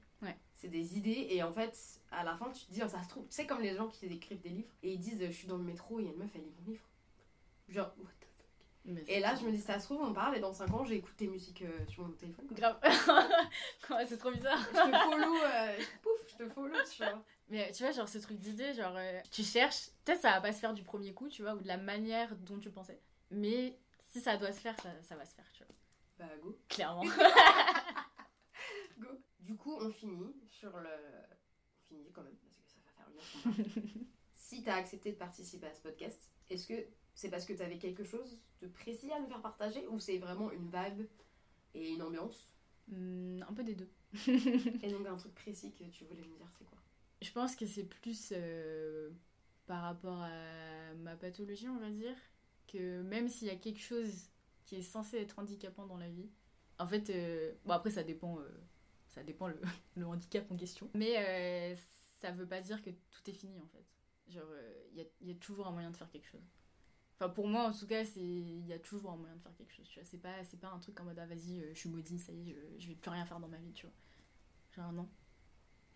[0.60, 1.78] C'est des idées, et en fait,
[2.10, 3.86] à la fin, tu te dis, oh, ça se trouve, tu sais, comme les gens
[3.88, 6.08] qui écrivent des livres, et ils disent, je suis dans le métro, et il y
[6.10, 6.84] a une meuf, elle lit mon livre.
[7.68, 8.46] Genre, what the fuck?
[8.84, 10.68] Mais Et c'est là, je me dis, ça se trouve, on parle, et dans 5
[10.74, 12.46] ans, j'écoute tes musiques euh, sur mon téléphone.
[12.48, 12.56] quoi.
[12.56, 12.80] grave.
[14.08, 14.58] C'est trop bizarre.
[14.58, 17.22] Je te follow, euh, pouf, je te follow, tu vois.
[17.50, 20.52] Mais tu vois, genre ce truc d'idée, genre euh, tu cherches, peut-être ça va pas
[20.52, 23.00] se faire du premier coup, tu vois, ou de la manière dont tu pensais.
[23.30, 23.78] Mais
[24.10, 25.74] si ça doit se faire, ça, ça va se faire, tu vois.
[26.26, 26.58] Bah, go.
[26.68, 27.04] Clairement.
[28.98, 29.08] Go.
[29.48, 30.90] Du coup, on finit sur le.
[30.90, 32.76] On finit quand même, parce que ça
[33.06, 36.74] va faire une si t'as accepté de participer à ce podcast, est-ce que
[37.14, 38.30] c'est parce que t'avais quelque chose
[38.60, 41.06] de précis à nous faire partager ou c'est vraiment une vibe
[41.72, 42.52] et une ambiance?
[42.88, 43.88] Hmm, un peu des deux.
[44.82, 46.78] Et donc un truc précis que tu voulais nous dire, c'est quoi?
[47.22, 49.10] Je pense que c'est plus euh,
[49.66, 52.16] par rapport à ma pathologie, on va dire,
[52.66, 54.28] que même s'il y a quelque chose
[54.66, 56.28] qui est censé être handicapant dans la vie,
[56.78, 58.48] en fait, euh, bon après ça dépend, euh,
[59.18, 59.48] ça dépend
[59.96, 61.76] le, handicap en question, mais euh,
[62.20, 63.84] ça veut pas dire que tout est fini en fait.
[64.32, 64.44] Genre,
[64.92, 66.44] il y a, y a toujours un moyen de faire quelque chose.
[67.14, 69.72] Enfin, pour moi, en tout cas, il y a toujours un moyen de faire quelque
[69.72, 70.08] chose, tu vois.
[70.08, 70.18] C'est
[70.60, 72.82] pas, un truc en mode, ah, vas-y, euh, je suis maudit, ça y est, je,
[72.82, 73.94] je vais plus rien faire dans ma vie, tu vois.
[74.76, 75.08] Genre, non.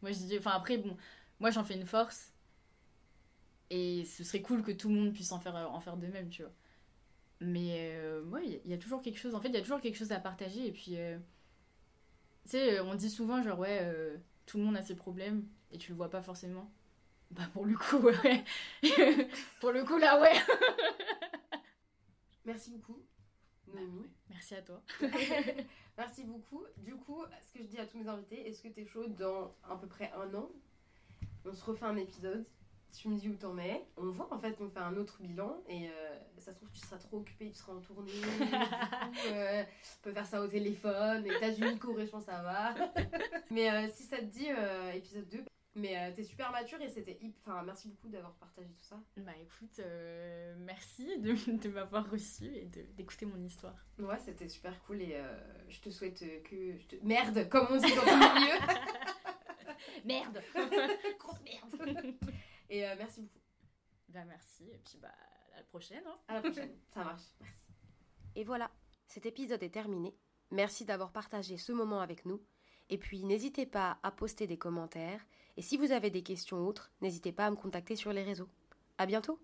[0.01, 0.97] Moi, enfin, après, bon,
[1.39, 2.33] moi, j'en fais une force.
[3.71, 6.29] Et ce serait cool que tout le monde puisse en faire, en faire de même,
[6.29, 6.53] tu vois.
[7.41, 9.81] Mais, euh, ouais, il y, a- toujours quelque chose, en fait, il y a toujours
[9.81, 10.67] quelque chose à partager.
[10.67, 11.19] Et puis, euh,
[12.45, 14.17] tu sais, euh, on dit souvent, genre, ouais, euh,
[14.47, 16.71] tout le monde a ses problèmes et tu le vois pas forcément.
[17.31, 18.45] Bah, pour le coup, ouais.
[19.61, 20.35] pour le coup, là, ouais.
[22.45, 23.01] Merci beaucoup,
[23.73, 24.11] Noémie.
[24.29, 24.83] Merci à toi.
[25.97, 26.65] Merci beaucoup.
[26.79, 29.55] Du coup, ce que je dis à tous mes invités, est-ce que t'es chaud dans
[29.63, 30.51] à peu près un an?
[31.45, 32.45] On se refait un épisode.
[32.95, 33.87] Tu me dis où t'en es.
[33.97, 36.79] On voit en fait, on fait un autre bilan et euh, ça se trouve tu
[36.81, 38.13] seras trop occupé, tu seras en tournée.
[38.13, 38.27] du coup,
[39.33, 41.25] euh, on peut faire ça au téléphone.
[41.27, 42.75] États-Unis, Corée, je pense ça va.
[43.51, 44.49] Mais euh, si ça te dit
[44.95, 45.45] épisode 2.
[45.75, 49.01] Mais t'es super mature et c'était hyp- Enfin, merci beaucoup d'avoir partagé tout ça.
[49.17, 49.81] Bah, écoute,
[50.59, 53.87] merci de, de m'avoir reçu et d'écouter mon histoire.
[53.99, 55.17] Ouais, c'était super cool et
[55.71, 56.77] je te souhaite que.
[56.77, 58.59] je te- Merde, comme on dit dans ton milieu.
[60.05, 60.43] Merde
[61.19, 62.15] Grosse merde.
[62.73, 63.39] Et euh, merci beaucoup.
[64.09, 65.13] Bah, merci, et puis bah,
[65.53, 66.03] à la prochaine.
[66.07, 66.17] Hein.
[66.27, 66.71] À la prochaine.
[66.95, 67.23] Ça marche.
[67.39, 67.55] Merci.
[68.35, 68.71] Et voilà,
[69.07, 70.17] cet épisode est terminé.
[70.51, 72.41] Merci d'avoir partagé ce moment avec nous.
[72.89, 75.21] Et puis n'hésitez pas à poster des commentaires.
[75.59, 78.49] Et si vous avez des questions autres, n'hésitez pas à me contacter sur les réseaux.
[78.97, 79.39] À bientôt!